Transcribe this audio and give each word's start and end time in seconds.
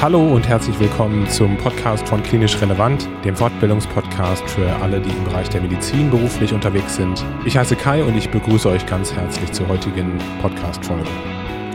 Hallo 0.00 0.34
und 0.34 0.48
herzlich 0.48 0.80
willkommen 0.80 1.28
zum 1.28 1.58
Podcast 1.58 2.08
von 2.08 2.22
Klinisch 2.22 2.58
Relevant, 2.62 3.06
dem 3.22 3.36
Fortbildungspodcast 3.36 4.48
für 4.48 4.66
alle, 4.76 4.98
die 4.98 5.10
im 5.10 5.24
Bereich 5.24 5.50
der 5.50 5.60
Medizin 5.60 6.10
beruflich 6.10 6.54
unterwegs 6.54 6.96
sind. 6.96 7.22
Ich 7.44 7.58
heiße 7.58 7.76
Kai 7.76 8.02
und 8.02 8.16
ich 8.16 8.30
begrüße 8.30 8.66
euch 8.70 8.86
ganz 8.86 9.12
herzlich 9.12 9.52
zur 9.52 9.68
heutigen 9.68 10.16
Podcast-Folge. 10.40 11.10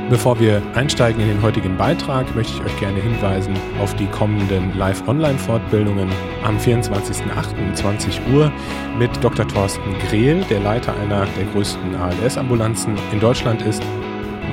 Bevor 0.10 0.40
wir 0.40 0.60
einsteigen 0.74 1.22
in 1.22 1.28
den 1.28 1.42
heutigen 1.44 1.78
Beitrag, 1.78 2.36
möchte 2.36 2.54
ich 2.54 2.66
euch 2.66 2.80
gerne 2.80 3.00
hinweisen 3.00 3.54
auf 3.80 3.96
die 3.96 4.08
kommenden 4.08 4.76
Live-Online-Fortbildungen 4.76 6.10
am 6.44 6.58
24.08.20 6.58 8.34
Uhr 8.34 8.52
mit 8.98 9.12
Dr. 9.24 9.48
Thorsten 9.48 9.94
Grehl, 10.10 10.44
der 10.50 10.62
Leiter 10.62 10.96
einer 10.96 11.28
der 11.38 11.46
größten 11.54 11.94
ALS-Ambulanzen 11.94 12.96
in 13.12 13.20
Deutschland 13.20 13.62
ist. 13.62 13.84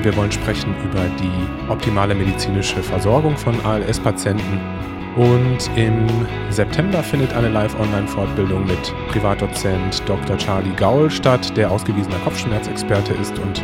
Wir 0.02 0.16
wollen 0.16 0.33
sprechen 0.33 0.74
über 0.83 1.05
die 1.20 1.70
optimale 1.70 2.12
medizinische 2.12 2.83
Versorgung 2.83 3.37
von 3.37 3.55
ALS-Patienten. 3.65 4.61
Und 5.16 5.70
im 5.77 6.06
September 6.51 7.05
findet 7.05 7.33
eine 7.34 7.51
Live-Online-Fortbildung 7.51 8.66
mit 8.66 8.95
Privatdozent 9.12 10.02
Dr. 10.06 10.37
Charlie 10.38 10.75
Gaul 10.75 11.09
statt, 11.09 11.56
der 11.56 11.70
ausgewiesener 11.70 12.16
Kopfschmerzexperte 12.25 13.12
ist 13.15 13.38
und 13.38 13.62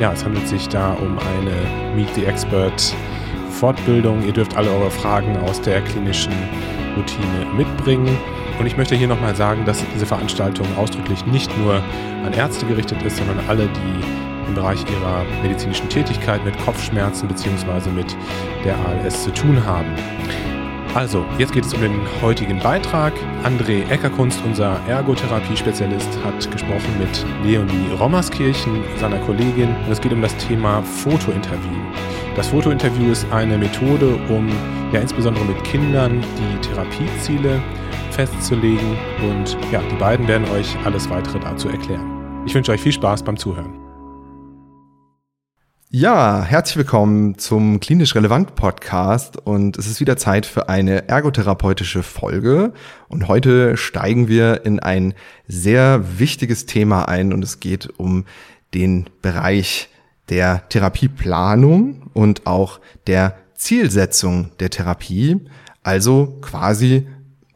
ja, 0.00 0.12
es 0.12 0.24
handelt 0.24 0.46
sich 0.46 0.68
da 0.68 0.92
um 0.92 1.18
eine 1.18 1.94
Meet 1.96 2.14
the 2.14 2.24
Expert 2.24 2.94
Fortbildung. 3.50 4.24
Ihr 4.24 4.32
dürft 4.32 4.56
alle 4.56 4.70
eure 4.70 4.90
Fragen 4.90 5.36
aus 5.38 5.60
der 5.60 5.80
klinischen 5.80 6.32
Routine 6.96 7.46
mitbringen. 7.56 8.16
Und 8.60 8.66
ich 8.66 8.76
möchte 8.76 8.94
hier 8.94 9.08
nochmal 9.08 9.34
sagen, 9.34 9.64
dass 9.64 9.84
diese 9.94 10.06
Veranstaltung 10.06 10.66
ausdrücklich 10.76 11.24
nicht 11.26 11.56
nur 11.58 11.82
an 12.24 12.32
Ärzte 12.32 12.66
gerichtet 12.66 13.02
ist, 13.02 13.16
sondern 13.16 13.38
alle, 13.48 13.66
die 13.66 14.33
im 14.46 14.54
Bereich 14.54 14.80
ihrer 14.90 15.24
medizinischen 15.42 15.88
Tätigkeit 15.88 16.44
mit 16.44 16.58
Kopfschmerzen 16.58 17.28
bzw. 17.28 17.90
mit 17.90 18.16
der 18.64 18.76
ALS 18.86 19.24
zu 19.24 19.32
tun 19.32 19.64
haben. 19.64 19.94
Also, 20.94 21.24
jetzt 21.38 21.52
geht 21.52 21.64
es 21.64 21.74
um 21.74 21.80
den 21.80 22.00
heutigen 22.22 22.60
Beitrag. 22.60 23.12
André 23.42 23.88
Eckerkunst, 23.90 24.40
unser 24.46 24.78
Ergotherapie-Spezialist, 24.86 26.08
hat 26.24 26.50
gesprochen 26.52 26.98
mit 27.00 27.26
Leonie 27.42 27.92
Rommerskirchen, 27.98 28.80
seiner 29.00 29.18
Kollegin. 29.18 29.74
Und 29.86 29.90
es 29.90 30.00
geht 30.00 30.12
um 30.12 30.22
das 30.22 30.36
Thema 30.36 30.82
Fotointerview. 30.82 31.80
Das 32.36 32.46
Fotointerview 32.46 33.10
ist 33.10 33.26
eine 33.32 33.58
Methode, 33.58 34.16
um 34.28 34.48
ja 34.92 35.00
insbesondere 35.00 35.44
mit 35.46 35.64
Kindern 35.64 36.22
die 36.38 36.68
Therapieziele 36.68 37.60
festzulegen. 38.12 38.96
Und 39.28 39.56
ja, 39.72 39.80
die 39.90 39.96
beiden 39.96 40.28
werden 40.28 40.48
euch 40.50 40.76
alles 40.84 41.10
weitere 41.10 41.40
dazu 41.40 41.70
erklären. 41.70 42.06
Ich 42.46 42.54
wünsche 42.54 42.70
euch 42.70 42.80
viel 42.80 42.92
Spaß 42.92 43.24
beim 43.24 43.36
Zuhören. 43.36 43.83
Ja, 45.96 46.42
herzlich 46.42 46.76
willkommen 46.76 47.38
zum 47.38 47.78
Klinisch 47.78 48.16
Relevant 48.16 48.56
Podcast 48.56 49.36
und 49.36 49.78
es 49.78 49.86
ist 49.86 50.00
wieder 50.00 50.16
Zeit 50.16 50.44
für 50.44 50.68
eine 50.68 51.06
ergotherapeutische 51.06 52.02
Folge. 52.02 52.72
Und 53.06 53.28
heute 53.28 53.76
steigen 53.76 54.26
wir 54.26 54.66
in 54.66 54.80
ein 54.80 55.14
sehr 55.46 56.18
wichtiges 56.18 56.66
Thema 56.66 57.04
ein 57.04 57.32
und 57.32 57.44
es 57.44 57.60
geht 57.60 57.96
um 57.96 58.24
den 58.74 59.08
Bereich 59.22 59.88
der 60.30 60.68
Therapieplanung 60.68 62.10
und 62.12 62.44
auch 62.44 62.80
der 63.06 63.36
Zielsetzung 63.54 64.50
der 64.58 64.70
Therapie, 64.70 65.42
also 65.84 66.40
quasi 66.40 67.06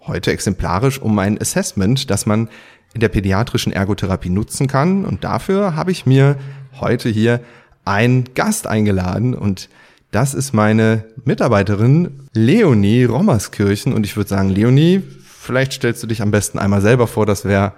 heute 0.06 0.31
exemplarisch 0.31 1.03
um 1.03 1.19
ein 1.19 1.41
Assessment, 1.41 2.09
das 2.09 2.25
man 2.25 2.50
in 2.94 3.00
der 3.00 3.09
pädiatrischen 3.09 3.72
Ergotherapie 3.72 4.31
nutzen 4.31 4.69
kann. 4.69 5.05
Und 5.05 5.25
dafür 5.25 5.75
habe 5.75 5.91
ich 5.91 6.06
mir 6.06 6.36
heute 6.81 7.09
hier 7.09 7.41
einen 7.89 8.34
Gast 8.34 8.67
eingeladen 8.67 9.34
und 9.34 9.69
das 10.11 10.34
ist 10.34 10.53
meine 10.53 11.05
Mitarbeiterin 11.25 12.21
Leonie 12.34 13.04
Rommerskirchen 13.04 13.93
und 13.93 14.04
ich 14.04 14.16
würde 14.16 14.28
sagen, 14.28 14.50
Leonie, 14.50 15.03
vielleicht 15.26 15.72
stellst 15.72 16.03
du 16.03 16.06
dich 16.06 16.22
am 16.22 16.31
besten 16.31 16.59
einmal 16.59 16.82
selber 16.82 17.06
vor, 17.06 17.27
das 17.27 17.44
wäre 17.44 17.72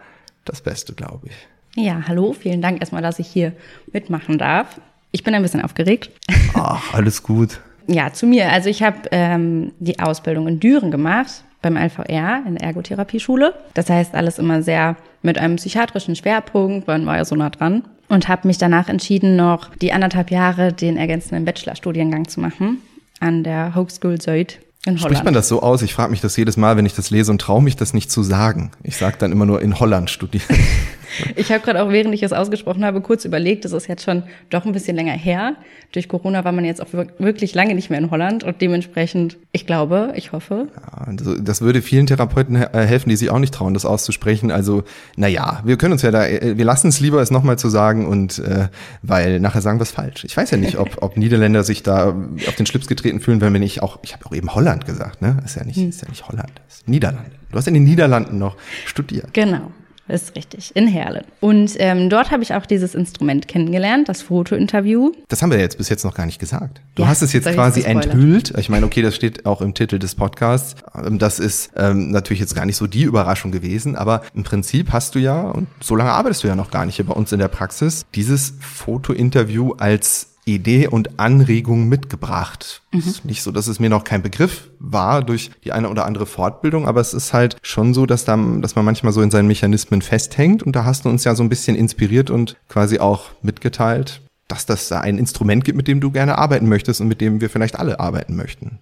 das 0.45 0.61
Beste, 0.61 0.95
glaube 0.95 1.29
ich. 1.29 1.85
Ja, 1.85 2.03
hallo, 2.09 2.33
vielen 2.33 2.61
Dank 2.61 2.81
erstmal, 2.81 3.03
dass 3.03 3.21
ich 3.21 3.29
hier 3.29 3.53
mitmachen 3.93 4.37
darf. 4.39 4.81
Ich 5.13 5.23
bin 5.23 5.35
ein 5.35 5.43
bisschen 5.43 5.63
aufgeregt. 5.63 6.11
Ach, 6.55 6.93
alles 6.93 7.23
gut. 7.23 7.61
ja, 7.87 8.13
zu 8.13 8.27
mir. 8.27 8.51
Also 8.51 8.69
ich 8.69 8.83
habe 8.83 9.09
ähm, 9.13 9.73
die 9.79 10.01
Ausbildung 10.01 10.49
in 10.49 10.59
Düren 10.61 10.91
gemacht, 10.91 11.45
beim 11.63 11.77
LVR 11.77 12.43
in 12.47 12.57
der 12.57 12.67
Ergotherapieschule. 12.67 13.55
Das 13.75 13.89
heißt, 13.89 14.15
alles 14.15 14.39
immer 14.39 14.63
sehr 14.63 14.97
mit 15.23 15.39
einem 15.39 15.57
psychiatrischen 15.57 16.17
Schwerpunkt, 16.17 16.87
man 16.89 17.07
war 17.07 17.17
ja 17.17 17.25
so 17.25 17.37
nah 17.37 17.51
dran 17.51 17.85
und 18.11 18.29
habe 18.29 18.47
mich 18.47 18.59
danach 18.59 18.89
entschieden, 18.89 19.37
noch 19.37 19.75
die 19.77 19.93
anderthalb 19.93 20.31
Jahre 20.31 20.73
den 20.73 20.97
ergänzenden 20.97 21.45
Bachelorstudiengang 21.45 22.29
zu 22.29 22.41
machen 22.41 22.79
an 23.21 23.45
der 23.45 23.75
Hochschule 23.75 24.19
Zuid 24.19 24.61
in 24.85 24.95
Holland. 24.95 25.01
Spricht 25.01 25.25
man 25.25 25.35
das 25.35 25.49
so 25.49 25.63
aus? 25.63 25.83
Ich 25.83 25.95
frage 25.95 26.11
mich 26.11 26.21
das 26.21 26.37
jedes 26.37 26.57
Mal, 26.57 26.77
wenn 26.77 26.87
ich 26.87 26.95
das 26.95 27.11
lese 27.11 27.31
und 27.31 27.41
traue 27.41 27.63
mich 27.63 27.77
das 27.77 27.95
nicht 27.95 28.11
zu 28.11 28.23
sagen. 28.23 28.73
Ich 28.83 28.97
sage 28.97 29.17
dann 29.19 29.31
immer 29.31 29.47
nur 29.47 29.63
in 29.63 29.79
Holland 29.79 30.11
studieren. 30.11 30.45
Ich 31.37 31.51
habe 31.51 31.65
gerade 31.65 31.83
auch, 31.83 31.91
während 31.91 32.15
ich 32.15 32.23
es 32.23 32.33
ausgesprochen 32.33 32.85
habe, 32.85 33.01
kurz 33.01 33.25
überlegt, 33.25 33.65
das 33.65 33.73
ist 33.73 33.89
jetzt 33.89 34.05
schon 34.05 34.23
doch 34.51 34.65
ein 34.65 34.73
bisschen 34.73 34.97
länger 34.97 35.13
her. 35.13 35.57
Durch 35.93 36.09
Corona 36.09 36.45
war 36.45 36.53
man 36.53 36.65
jetzt 36.65 36.81
auch 36.81 36.89
wirklich 37.19 37.55
lange 37.55 37.75
nicht 37.75 37.91
mehr 37.91 37.99
in 37.99 38.11
Holland 38.11 38.45
und 38.45 38.61
dementsprechend, 38.61 39.37
ich 39.53 39.67
glaube, 39.67 40.13
ich 40.15 40.33
hoffe. 40.33 40.69
Ja, 40.75 41.05
also 41.07 41.35
das 41.37 41.61
würde 41.61 41.83
vielen 41.83 42.07
Therapeuten 42.07 42.57
äh, 42.57 42.69
helfen, 42.73 43.09
die 43.09 43.17
sich 43.17 43.31
auch 43.31 43.39
nicht 43.39 43.55
trauen, 43.55 43.75
das 43.75 43.85
auszusprechen. 43.85 44.51
Also, 44.51 44.85
naja, 45.17 45.61
wir 45.65 45.77
können 45.77 45.93
uns 45.93 46.03
ja 46.03 46.11
da, 46.11 46.27
äh, 46.27 46.57
wir 46.57 46.65
lassen 46.65 46.89
es 46.89 47.01
lieber, 47.01 47.21
es 47.21 47.31
nochmal 47.31 47.59
zu 47.59 47.69
sagen 47.69 48.07
und 48.07 48.39
äh, 48.39 48.69
weil 49.03 49.41
nachher 49.41 49.63
sagen 49.63 49.79
wir 49.79 49.83
es 49.83 49.91
falsch. 49.91 50.25
Ich 50.25 50.37
weiß 50.37 50.51
ja 50.51 50.59
nicht, 50.59 50.79
ob, 50.79 51.03
ob 51.03 51.17
Niederländer 51.17 51.65
sich 51.65 51.83
da 51.83 52.15
auf 52.47 52.55
den 52.57 52.67
Schlips 52.67 52.87
getreten 52.87 53.21
fühlen, 53.21 53.41
wenn 53.41 53.53
wir 53.53 53.61
nicht 53.61 53.83
auch, 53.83 53.99
ich 54.03 54.13
habe 54.13 54.27
auch 54.27 54.33
eben 54.33 54.55
Holland 54.55 54.87
gesagt, 54.87 55.23
ne? 55.23 55.39
Ist 55.45 55.57
ja 55.57 55.65
nicht, 55.65 55.77
hm. 55.77 55.89
ist 55.89 56.03
ja 56.03 56.09
nicht 56.09 56.29
Holland, 56.29 56.53
ist 56.69 56.89
Niederlande. 56.89 57.31
Du 57.51 57.57
hast 57.57 57.67
in 57.67 57.75
den 57.75 57.85
Niederlanden 57.85 58.39
noch 58.39 58.57
studiert. 58.87 59.35
Genau. 59.35 59.73
Ist 60.11 60.35
richtig, 60.35 60.75
in 60.75 60.89
Herlen. 60.89 61.25
Und 61.39 61.77
ähm, 61.79 62.11
dort 62.11 62.33
habe 62.33 62.43
ich 62.43 62.53
auch 62.55 62.67
dieses 62.67 62.97
Instrument 62.97 63.47
kennengelernt, 63.47 64.09
das 64.09 64.23
Fotointerview. 64.23 65.13
Das 65.29 65.41
haben 65.41 65.53
wir 65.53 65.61
jetzt 65.61 65.79
bis 65.79 65.89
jetzt 65.89 66.05
noch 66.05 66.15
gar 66.15 66.27
nicht 66.27 66.41
gesagt. 66.41 66.81
Du 66.97 67.03
ja, 67.03 67.09
hast 67.09 67.23
es 67.23 67.33
jetzt 67.33 67.49
quasi 67.49 67.83
enthüllt. 67.83 68.53
Ich 68.59 68.69
meine, 68.69 68.87
okay, 68.87 69.03
das 69.03 69.15
steht 69.15 69.47
auch 69.47 69.61
im 69.61 69.73
Titel 69.73 70.01
des 70.01 70.17
Podcasts. 70.17 70.75
Ähm, 70.95 71.21
das 71.21 71.39
ist 71.39 71.71
ähm, 71.77 72.11
natürlich 72.11 72.41
jetzt 72.41 72.57
gar 72.57 72.67
nicht 72.67 72.77
so 72.77 72.89
die 72.89 73.05
Überraschung 73.05 73.53
gewesen, 73.53 73.95
aber 73.95 74.23
im 74.35 74.43
Prinzip 74.43 74.93
hast 74.93 75.15
du 75.15 75.21
ja, 75.21 75.43
und 75.43 75.69
so 75.81 75.95
lange 75.95 76.11
arbeitest 76.11 76.43
du 76.43 76.49
ja 76.49 76.57
noch 76.57 76.73
gar 76.73 76.87
nicht 76.87 76.97
hier 76.97 77.07
bei 77.07 77.15
uns 77.15 77.31
in 77.31 77.39
der 77.39 77.49
Praxis, 77.49 78.05
dieses 78.15 78.55
Fotointerview 78.61 79.75
als 79.79 80.30
Idee 80.45 80.89
und 80.89 81.19
Anregung 81.19 81.89
mitgebracht. 81.89 82.83
Mhm. 82.93 83.01
Ist 83.01 83.25
nicht 83.25 83.43
so, 83.43 83.51
dass 83.51 83.67
es 83.67 83.81
mir 83.81 83.91
noch 83.91 84.05
kein 84.05 84.23
Begriff 84.23 84.71
war 84.79 85.23
durch 85.23 85.51
die 85.65 85.73
eine 85.73 85.89
oder 85.89 86.07
andere 86.07 86.27
Fortbildung, 86.27 86.87
aber 86.87 87.01
es 87.01 87.15
ist 87.15 87.33
halt 87.33 87.57
schon 87.63 87.95
so, 87.95 88.07
dass, 88.07 88.25
da, 88.25 88.37
dass 88.61 88.75
man 88.75 88.85
manchmal 88.85 89.13
so 89.13 89.23
in 89.23 89.31
seinen 89.31 89.49
Mechanismen 89.49 90.03
festhängt 90.03 90.63
und 90.63 90.75
da 90.75 90.85
hast 90.85 91.05
du 91.05 91.09
uns 91.09 91.25
ja 91.25 91.35
so 91.35 91.43
ein 91.43 91.49
bisschen 91.49 91.77
inspiriert 91.77 92.31
und 92.31 92.57
quasi 92.69 92.99
auch 92.99 93.31
mitgeteilt, 93.43 94.21
dass 94.49 94.67
das 94.67 94.89
da 94.89 95.01
ein 95.01 95.19
Instrument 95.19 95.65
gibt, 95.65 95.77
mit 95.77 95.89
dem 95.89 96.01
du 96.01 96.11
gerne 96.11 96.39
arbeiten 96.39 96.69
möchtest 96.69 97.01
und 97.01 97.09
mit 97.09 97.21
dem 97.21 97.41
wir 97.41 97.51
vielleicht 97.51 97.79
alle 97.79 98.01
arbeiten 98.01 98.37
möchten. 98.37 98.79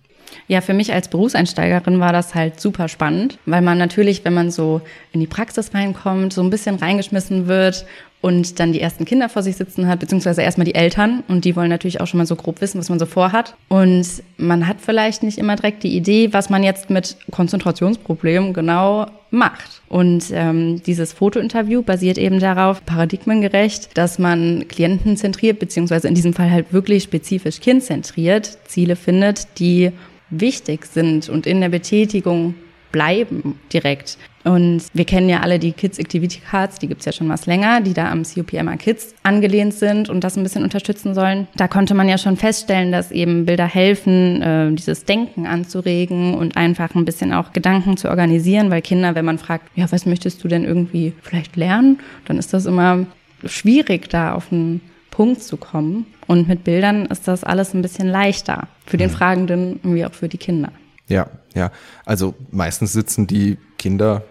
Ja, 0.47 0.61
für 0.61 0.75
mich 0.75 0.93
als 0.93 1.09
Berufseinsteigerin 1.09 2.01
war 2.01 2.13
das 2.13 2.35
halt 2.35 2.61
super 2.61 2.89
spannend, 2.89 3.39
weil 3.47 3.63
man 3.63 3.79
natürlich, 3.79 4.25
wenn 4.25 4.35
man 4.35 4.51
so 4.51 4.81
in 5.13 5.21
die 5.21 5.27
Praxis 5.27 5.75
reinkommt, 5.75 6.33
so 6.33 6.43
ein 6.43 6.51
bisschen 6.51 6.77
reingeschmissen 6.77 7.49
wird 7.49 7.87
und 8.21 8.59
dann 8.59 8.73
die 8.73 8.81
ersten 8.81 9.05
Kinder 9.05 9.29
vor 9.29 9.43
sich 9.43 9.57
sitzen 9.57 9.87
hat, 9.87 10.01
beziehungsweise 10.01 10.43
erstmal 10.43 10.65
die 10.65 10.75
Eltern 10.75 11.23
und 11.29 11.45
die 11.45 11.55
wollen 11.55 11.69
natürlich 11.69 12.01
auch 12.01 12.07
schon 12.07 12.19
mal 12.19 12.27
so 12.27 12.35
grob 12.35 12.61
wissen, 12.61 12.79
was 12.79 12.89
man 12.89 12.99
so 12.99 13.07
vorhat. 13.07 13.55
Und 13.69 14.07
man 14.37 14.67
hat 14.67 14.79
vielleicht 14.81 15.23
nicht 15.23 15.39
immer 15.39 15.55
direkt 15.55 15.85
die 15.85 15.97
Idee, 15.97 16.33
was 16.33 16.51
man 16.51 16.65
jetzt 16.65 16.91
mit 16.91 17.17
Konzentrationsproblemen 17.31 18.53
genau 18.55 19.07
macht. 19.31 19.83
Und 19.89 20.25
ähm, 20.33 20.83
dieses 20.83 21.13
Fotointerview 21.13 21.83
basiert 21.83 22.19
eben 22.19 22.41
darauf, 22.41 22.85
paradigmengerecht, 22.85 23.97
dass 23.97 24.19
man 24.19 24.67
klientenzentriert, 24.69 25.59
beziehungsweise 25.59 26.09
in 26.09 26.15
diesem 26.15 26.35
Fall 26.35 26.51
halt 26.51 26.73
wirklich 26.73 27.05
spezifisch 27.05 27.61
kindzentriert 27.61 28.59
Ziele 28.67 28.97
findet, 28.97 29.47
die 29.59 29.93
wichtig 30.31 30.87
sind 30.87 31.29
und 31.29 31.47
in 31.47 31.61
der 31.61 31.69
Betätigung 31.69 32.55
bleiben 32.91 33.59
direkt. 33.73 34.19
Und 34.45 34.83
wir 34.95 35.05
kennen 35.05 35.29
ja 35.29 35.41
alle 35.41 35.59
die 35.59 35.73
Kids 35.73 35.99
Activity 35.99 36.41
Cards, 36.41 36.79
die 36.79 36.89
gibt's 36.89 37.05
ja 37.05 37.13
schon 37.13 37.29
was 37.29 37.47
länger, 37.47 37.81
die 37.81 37.93
da 37.93 38.11
am 38.11 38.23
COPMA 38.23 38.77
Kids 38.77 39.15
angelehnt 39.23 39.75
sind 39.75 40.09
und 40.09 40.23
das 40.25 40.37
ein 40.37 40.43
bisschen 40.43 40.63
unterstützen 40.63 41.15
sollen. 41.15 41.49
Da 41.57 41.69
konnte 41.69 41.95
man 41.95 42.09
ja 42.09 42.19
schon 42.19 42.37
feststellen, 42.37 42.93
dass 42.93 43.11
eben 43.11 43.47
Bilder 43.47 43.67
helfen, 43.67 44.43
äh, 44.43 44.73
dieses 44.73 45.05
Denken 45.05 45.47
anzuregen 45.47 46.35
und 46.35 46.57
einfach 46.57 46.95
ein 46.95 47.05
bisschen 47.05 47.33
auch 47.33 47.53
Gedanken 47.53 47.97
zu 47.97 48.09
organisieren, 48.09 48.71
weil 48.71 48.83
Kinder, 48.83 49.15
wenn 49.15 49.25
man 49.25 49.39
fragt, 49.39 49.71
ja, 49.75 49.91
was 49.91 50.07
möchtest 50.07 50.43
du 50.43 50.49
denn 50.49 50.65
irgendwie 50.65 51.13
vielleicht 51.23 51.57
lernen, 51.57 51.99
dann 52.27 52.39
ist 52.39 52.55
das 52.55 52.67
immer 52.67 53.07
schwierig, 53.45 54.09
da 54.09 54.35
auf 54.35 54.53
einen 54.53 54.81
Punkt 55.11 55.43
zu 55.43 55.57
kommen. 55.57 56.07
Und 56.27 56.49
mit 56.49 56.65
Bildern 56.65 57.07
ist 57.07 57.27
das 57.27 57.43
alles 57.43 57.75
ein 57.75 57.83
bisschen 57.83 58.09
leichter. 58.09 58.69
Für 58.87 58.97
den 58.97 59.11
mhm. 59.11 59.15
Fragenden 59.15 59.81
wie 59.83 60.05
auch 60.05 60.13
für 60.13 60.29
die 60.29 60.39
Kinder. 60.39 60.71
Ja, 61.09 61.29
ja. 61.55 61.73
Also 62.05 62.35
meistens 62.51 62.93
sitzen 62.93 63.27
die 63.27 63.59
Kinder, 63.79 64.23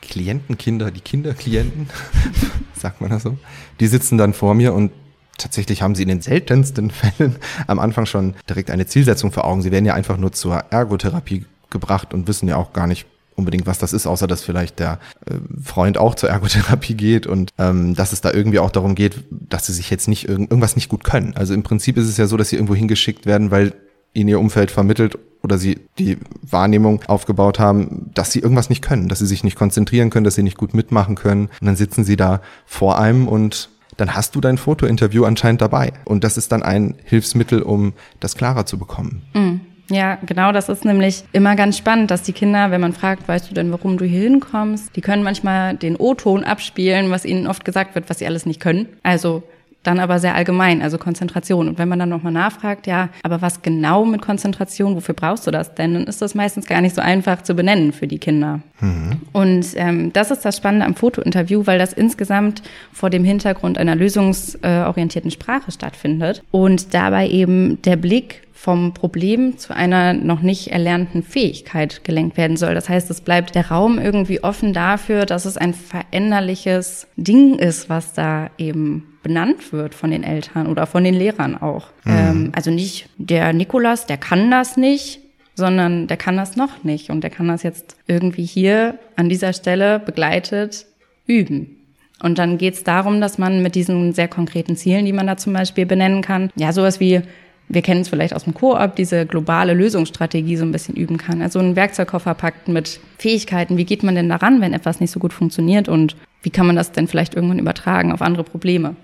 Klientenkinder, 0.00 0.90
die 0.90 1.00
Kinderklienten, 1.00 1.88
sagt 2.74 3.00
man 3.00 3.10
das 3.10 3.24
so, 3.24 3.36
die 3.80 3.86
sitzen 3.86 4.16
dann 4.16 4.32
vor 4.32 4.54
mir 4.54 4.72
und 4.72 4.92
tatsächlich 5.36 5.82
haben 5.82 5.94
sie 5.94 6.02
in 6.02 6.08
den 6.08 6.22
seltensten 6.22 6.90
Fällen 6.90 7.36
am 7.66 7.78
Anfang 7.78 8.06
schon 8.06 8.34
direkt 8.48 8.70
eine 8.70 8.86
Zielsetzung 8.86 9.32
vor 9.32 9.44
Augen. 9.44 9.62
Sie 9.62 9.72
werden 9.72 9.84
ja 9.84 9.94
einfach 9.94 10.16
nur 10.16 10.32
zur 10.32 10.56
Ergotherapie 10.70 11.44
gebracht 11.70 12.14
und 12.14 12.28
wissen 12.28 12.48
ja 12.48 12.56
auch 12.56 12.72
gar 12.72 12.86
nicht 12.86 13.06
unbedingt, 13.36 13.66
was 13.66 13.78
das 13.78 13.92
ist, 13.92 14.06
außer 14.06 14.26
dass 14.26 14.42
vielleicht 14.42 14.78
der 14.78 14.98
äh, 15.26 15.34
Freund 15.62 15.98
auch 15.98 16.14
zur 16.14 16.28
Ergotherapie 16.28 16.94
geht 16.94 17.26
und 17.26 17.50
ähm, 17.58 17.94
dass 17.94 18.12
es 18.12 18.20
da 18.20 18.32
irgendwie 18.32 18.58
auch 18.58 18.70
darum 18.70 18.94
geht, 18.94 19.24
dass 19.30 19.66
sie 19.66 19.72
sich 19.72 19.88
jetzt 19.88 20.08
nicht 20.08 20.28
irg 20.28 20.40
irgendwas 20.40 20.76
nicht 20.76 20.88
gut 20.88 21.04
können. 21.04 21.34
Also 21.36 21.54
im 21.54 21.62
Prinzip 21.62 21.96
ist 21.96 22.06
es 22.06 22.16
ja 22.16 22.26
so, 22.26 22.36
dass 22.36 22.50
sie 22.50 22.56
irgendwo 22.56 22.74
hingeschickt 22.74 23.26
werden, 23.26 23.50
weil 23.50 23.72
ihnen 24.12 24.28
ihr 24.28 24.40
Umfeld 24.40 24.70
vermittelt 24.70 25.18
oder 25.42 25.58
sie 25.58 25.80
die 25.98 26.18
Wahrnehmung 26.42 27.02
aufgebaut 27.06 27.58
haben, 27.58 28.10
dass 28.14 28.32
sie 28.32 28.40
irgendwas 28.40 28.68
nicht 28.68 28.82
können, 28.82 29.08
dass 29.08 29.20
sie 29.20 29.26
sich 29.26 29.44
nicht 29.44 29.56
konzentrieren 29.56 30.10
können, 30.10 30.24
dass 30.24 30.34
sie 30.34 30.42
nicht 30.42 30.58
gut 30.58 30.74
mitmachen 30.74 31.14
können. 31.14 31.46
Und 31.60 31.66
dann 31.66 31.76
sitzen 31.76 32.04
sie 32.04 32.16
da 32.16 32.40
vor 32.66 32.98
einem 32.98 33.26
und 33.26 33.70
dann 33.96 34.14
hast 34.14 34.34
du 34.34 34.40
dein 34.40 34.58
Fotointerview 34.58 35.24
anscheinend 35.24 35.60
dabei. 35.60 35.92
Und 36.04 36.24
das 36.24 36.36
ist 36.36 36.52
dann 36.52 36.62
ein 36.62 36.94
Hilfsmittel, 37.04 37.62
um 37.62 37.92
das 38.18 38.34
klarer 38.34 38.66
zu 38.66 38.78
bekommen. 38.78 39.22
Mhm. 39.34 39.60
Ja, 39.90 40.18
genau, 40.24 40.52
das 40.52 40.68
ist 40.68 40.84
nämlich 40.84 41.24
immer 41.32 41.56
ganz 41.56 41.76
spannend, 41.76 42.12
dass 42.12 42.22
die 42.22 42.32
Kinder, 42.32 42.70
wenn 42.70 42.80
man 42.80 42.92
fragt, 42.92 43.26
weißt 43.26 43.50
du 43.50 43.54
denn, 43.54 43.72
warum 43.72 43.98
du 43.98 44.04
hier 44.04 44.20
hinkommst, 44.20 44.94
die 44.94 45.00
können 45.00 45.24
manchmal 45.24 45.76
den 45.76 45.96
O-Ton 45.96 46.44
abspielen, 46.44 47.10
was 47.10 47.24
ihnen 47.24 47.48
oft 47.48 47.64
gesagt 47.64 47.96
wird, 47.96 48.08
was 48.08 48.20
sie 48.20 48.26
alles 48.26 48.46
nicht 48.46 48.60
können. 48.60 48.86
Also 49.02 49.42
dann 49.82 49.98
aber 49.98 50.18
sehr 50.18 50.34
allgemein, 50.34 50.82
also 50.82 50.98
Konzentration. 50.98 51.68
Und 51.68 51.78
wenn 51.78 51.88
man 51.88 51.98
dann 51.98 52.10
nochmal 52.10 52.32
nachfragt, 52.32 52.86
ja, 52.86 53.08
aber 53.22 53.40
was 53.40 53.62
genau 53.62 54.04
mit 54.04 54.20
Konzentration, 54.20 54.94
wofür 54.94 55.14
brauchst 55.14 55.46
du 55.46 55.50
das 55.50 55.74
denn? 55.74 55.94
Dann 55.94 56.04
ist 56.04 56.20
das 56.20 56.34
meistens 56.34 56.66
gar 56.66 56.80
nicht 56.80 56.94
so 56.94 57.00
einfach 57.00 57.42
zu 57.42 57.54
benennen 57.54 57.92
für 57.92 58.06
die 58.06 58.18
Kinder. 58.18 58.60
Mhm. 58.80 59.20
Und 59.32 59.66
ähm, 59.76 60.12
das 60.12 60.30
ist 60.30 60.44
das 60.44 60.58
Spannende 60.58 60.84
am 60.84 60.94
Fotointerview, 60.94 61.66
weil 61.66 61.78
das 61.78 61.92
insgesamt 61.94 62.62
vor 62.92 63.08
dem 63.08 63.24
Hintergrund 63.24 63.78
einer 63.78 63.94
lösungsorientierten 63.94 65.30
Sprache 65.30 65.72
stattfindet 65.72 66.42
und 66.50 66.92
dabei 66.92 67.28
eben 67.28 67.80
der 67.82 67.96
Blick 67.96 68.42
vom 68.60 68.92
Problem 68.92 69.56
zu 69.56 69.74
einer 69.74 70.12
noch 70.12 70.42
nicht 70.42 70.68
erlernten 70.68 71.22
Fähigkeit 71.22 72.04
gelenkt 72.04 72.36
werden 72.36 72.58
soll. 72.58 72.74
Das 72.74 72.90
heißt, 72.90 73.10
es 73.10 73.22
bleibt 73.22 73.54
der 73.54 73.70
Raum 73.70 73.98
irgendwie 73.98 74.44
offen 74.44 74.74
dafür, 74.74 75.24
dass 75.24 75.46
es 75.46 75.56
ein 75.56 75.72
veränderliches 75.72 77.06
Ding 77.16 77.54
ist, 77.58 77.88
was 77.88 78.12
da 78.12 78.50
eben 78.58 79.16
benannt 79.22 79.72
wird 79.72 79.94
von 79.94 80.10
den 80.10 80.22
Eltern 80.22 80.66
oder 80.66 80.84
von 80.84 81.04
den 81.04 81.14
Lehrern 81.14 81.56
auch. 81.56 81.86
Mhm. 82.04 82.12
Ähm, 82.12 82.52
also 82.54 82.70
nicht 82.70 83.08
der 83.16 83.54
Nikolas, 83.54 84.04
der 84.04 84.18
kann 84.18 84.50
das 84.50 84.76
nicht, 84.76 85.20
sondern 85.54 86.06
der 86.06 86.18
kann 86.18 86.36
das 86.36 86.54
noch 86.54 86.84
nicht 86.84 87.08
und 87.08 87.22
der 87.22 87.30
kann 87.30 87.48
das 87.48 87.62
jetzt 87.62 87.96
irgendwie 88.08 88.44
hier 88.44 88.98
an 89.16 89.30
dieser 89.30 89.54
Stelle 89.54 90.00
begleitet 90.00 90.84
üben. 91.26 91.78
Und 92.22 92.38
dann 92.38 92.58
geht 92.58 92.74
es 92.74 92.84
darum, 92.84 93.22
dass 93.22 93.38
man 93.38 93.62
mit 93.62 93.74
diesen 93.74 94.12
sehr 94.12 94.28
konkreten 94.28 94.76
Zielen, 94.76 95.06
die 95.06 95.14
man 95.14 95.26
da 95.26 95.38
zum 95.38 95.54
Beispiel 95.54 95.86
benennen 95.86 96.20
kann, 96.20 96.50
ja, 96.56 96.74
sowas 96.74 97.00
wie 97.00 97.22
wir 97.70 97.82
kennen 97.82 98.00
es 98.00 98.08
vielleicht 98.08 98.34
aus 98.34 98.44
dem 98.44 98.54
Koop, 98.54 98.96
diese 98.96 99.26
globale 99.26 99.74
Lösungsstrategie 99.74 100.56
so 100.56 100.64
ein 100.64 100.72
bisschen 100.72 100.96
üben 100.96 101.18
kann. 101.18 101.40
Also 101.40 101.60
ein 101.60 101.76
Werkzeugkoffer 101.76 102.34
packt 102.34 102.66
mit 102.68 103.00
Fähigkeiten. 103.16 103.76
Wie 103.76 103.84
geht 103.84 104.02
man 104.02 104.16
denn 104.16 104.28
daran, 104.28 104.60
wenn 104.60 104.72
etwas 104.72 105.00
nicht 105.00 105.12
so 105.12 105.20
gut 105.20 105.32
funktioniert 105.32 105.88
und 105.88 106.16
wie 106.42 106.50
kann 106.50 106.66
man 106.66 106.74
das 106.74 106.90
denn 106.90 107.06
vielleicht 107.06 107.34
irgendwann 107.34 107.60
übertragen 107.60 108.12
auf 108.12 108.22
andere 108.22 108.42
Probleme? 108.42 108.96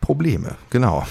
Probleme, 0.00 0.56
genau. 0.70 1.04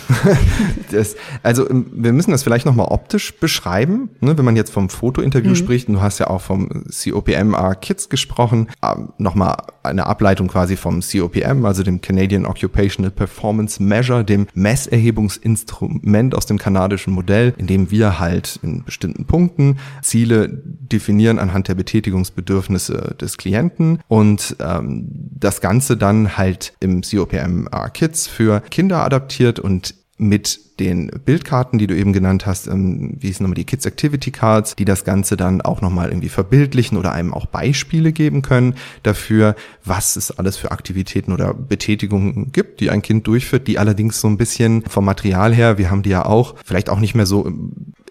das, 0.91 1.15
also 1.43 1.69
ähm, 1.69 1.85
wir 1.93 2.11
müssen 2.11 2.31
das 2.31 2.41
vielleicht 2.41 2.65
nochmal 2.65 2.87
optisch 2.87 3.39
beschreiben, 3.39 4.09
ne, 4.19 4.35
wenn 4.37 4.45
man 4.45 4.55
jetzt 4.55 4.71
vom 4.71 4.89
Fotointerview 4.89 5.51
mhm. 5.51 5.55
spricht, 5.55 5.87
und 5.87 5.93
du 5.95 6.01
hast 6.01 6.17
ja 6.17 6.27
auch 6.27 6.41
vom 6.41 6.85
COPMR 6.89 7.75
Kids 7.75 8.09
gesprochen, 8.09 8.67
ähm, 8.83 9.09
nochmal 9.19 9.57
eine 9.89 10.05
Ableitung 10.05 10.47
quasi 10.47 10.75
vom 10.75 11.01
COPM, 11.01 11.65
also 11.65 11.83
dem 11.83 12.01
Canadian 12.01 12.45
Occupational 12.45 13.11
Performance 13.11 13.81
Measure, 13.81 14.23
dem 14.23 14.47
Messerhebungsinstrument 14.53 16.35
aus 16.35 16.45
dem 16.45 16.57
kanadischen 16.57 17.13
Modell, 17.13 17.53
in 17.57 17.67
dem 17.67 17.91
wir 17.91 18.19
halt 18.19 18.59
in 18.63 18.83
bestimmten 18.83 19.25
Punkten 19.25 19.77
Ziele 20.01 20.49
definieren 20.49 21.39
anhand 21.39 21.67
der 21.67 21.75
Betätigungsbedürfnisse 21.75 23.15
des 23.19 23.37
Klienten 23.37 23.99
und 24.07 24.55
ähm, 24.59 25.07
das 25.31 25.61
Ganze 25.61 25.97
dann 25.97 26.37
halt 26.37 26.73
im 26.79 27.01
COPMR 27.01 27.89
Kids 27.91 28.27
für 28.27 28.61
Kinder 28.69 29.03
adaptiert 29.03 29.59
und 29.59 29.95
mit 30.19 30.79
den 30.81 31.09
Bildkarten, 31.25 31.79
die 31.79 31.87
du 31.87 31.95
eben 31.95 32.11
genannt 32.11 32.45
hast, 32.45 32.67
ähm, 32.67 33.15
wie 33.19 33.27
hießen 33.27 33.43
nochmal 33.43 33.55
die 33.55 33.65
Kids 33.65 33.85
Activity 33.85 34.31
Cards, 34.31 34.75
die 34.75 34.85
das 34.85 35.05
Ganze 35.05 35.37
dann 35.37 35.61
auch 35.61 35.81
nochmal 35.81 36.09
irgendwie 36.09 36.29
verbildlichen 36.29 36.97
oder 36.97 37.13
einem 37.13 37.33
auch 37.33 37.45
Beispiele 37.45 38.11
geben 38.11 38.41
können 38.41 38.75
dafür, 39.03 39.55
was 39.85 40.17
es 40.17 40.37
alles 40.37 40.57
für 40.57 40.71
Aktivitäten 40.71 41.31
oder 41.31 41.53
Betätigungen 41.53 42.51
gibt, 42.51 42.81
die 42.81 42.89
ein 42.89 43.01
Kind 43.01 43.27
durchführt, 43.27 43.67
die 43.67 43.79
allerdings 43.79 44.19
so 44.19 44.27
ein 44.27 44.37
bisschen 44.37 44.83
vom 44.83 45.05
Material 45.05 45.53
her, 45.53 45.77
wir 45.77 45.89
haben 45.89 46.03
die 46.03 46.09
ja 46.09 46.25
auch, 46.25 46.55
vielleicht 46.65 46.89
auch 46.89 46.99
nicht 46.99 47.15
mehr 47.15 47.25
so 47.25 47.51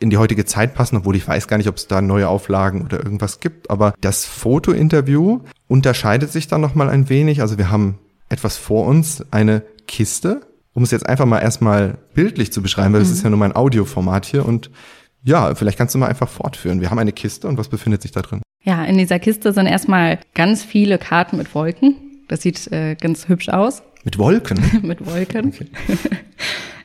in 0.01 0.11
die 0.11 0.17
heutige 0.17 0.47
Zeit 0.47 0.75
passen, 0.75 0.97
obwohl 0.97 1.17
ich 1.17 1.29
weiß 1.29 1.47
gar 1.47 1.59
nicht, 1.59 1.69
ob 1.69 1.77
es 1.77 1.89
da 1.89 2.01
neue 2.01 2.29
Auflagen 2.29 2.83
oder 2.83 3.05
irgendwas 3.05 3.41
gibt, 3.41 3.69
aber 3.69 3.93
das 4.01 4.25
Fotointerview 4.25 5.41
unterscheidet 5.67 6.33
sich 6.33 6.49
dann 6.49 6.63
nochmal 6.63 6.89
ein 6.89 7.11
wenig, 7.11 7.43
also 7.43 7.59
wir 7.59 7.71
haben 7.71 7.99
etwas 8.31 8.57
vor 8.57 8.87
uns, 8.87 9.25
eine 9.31 9.63
Kiste, 9.87 10.43
um 10.75 10.83
es 10.83 10.91
jetzt 10.91 11.09
einfach 11.09 11.27
mal 11.27 11.41
erstmal 11.41 11.99
bildlich 12.15 12.53
zu 12.53 12.63
beschreiben, 12.63 12.95
weil 12.95 13.03
es 13.03 13.09
mhm. 13.09 13.15
ist 13.15 13.23
ja 13.25 13.31
nur 13.31 13.39
mein 13.39 13.55
Audioformat 13.55 14.27
hier 14.27 14.47
und 14.47 14.71
ja, 15.25 15.55
vielleicht 15.55 15.79
kannst 15.79 15.95
du 15.95 15.99
mal 15.99 16.07
einfach 16.07 16.29
fortführen. 16.29 16.81
Wir 16.81 16.91
haben 16.91 16.99
eine 16.99 17.13
Kiste 17.13 17.49
und 17.49 17.59
was 17.59 17.69
befindet 17.69 18.03
sich 18.03 18.13
da 18.13 18.23
drin? 18.23 18.41
Ja, 18.65 18.85
in 18.85 18.99
dieser 18.99 19.19
Kiste 19.19 19.53
sind 19.53 19.67
erstmal 19.67 20.19
ganz 20.35 20.63
viele 20.63 20.99
Karten 20.99 21.37
mit 21.37 21.55
Wolken. 21.55 21.97
Das 22.29 22.43
sieht 22.43 22.71
äh, 22.73 22.95
ganz 22.95 23.29
hübsch 23.29 23.49
aus. 23.49 23.83
Mit 24.05 24.19
Wolken? 24.19 24.61
mit 24.83 25.07
Wolken. 25.07 25.49
Okay. 25.49 25.67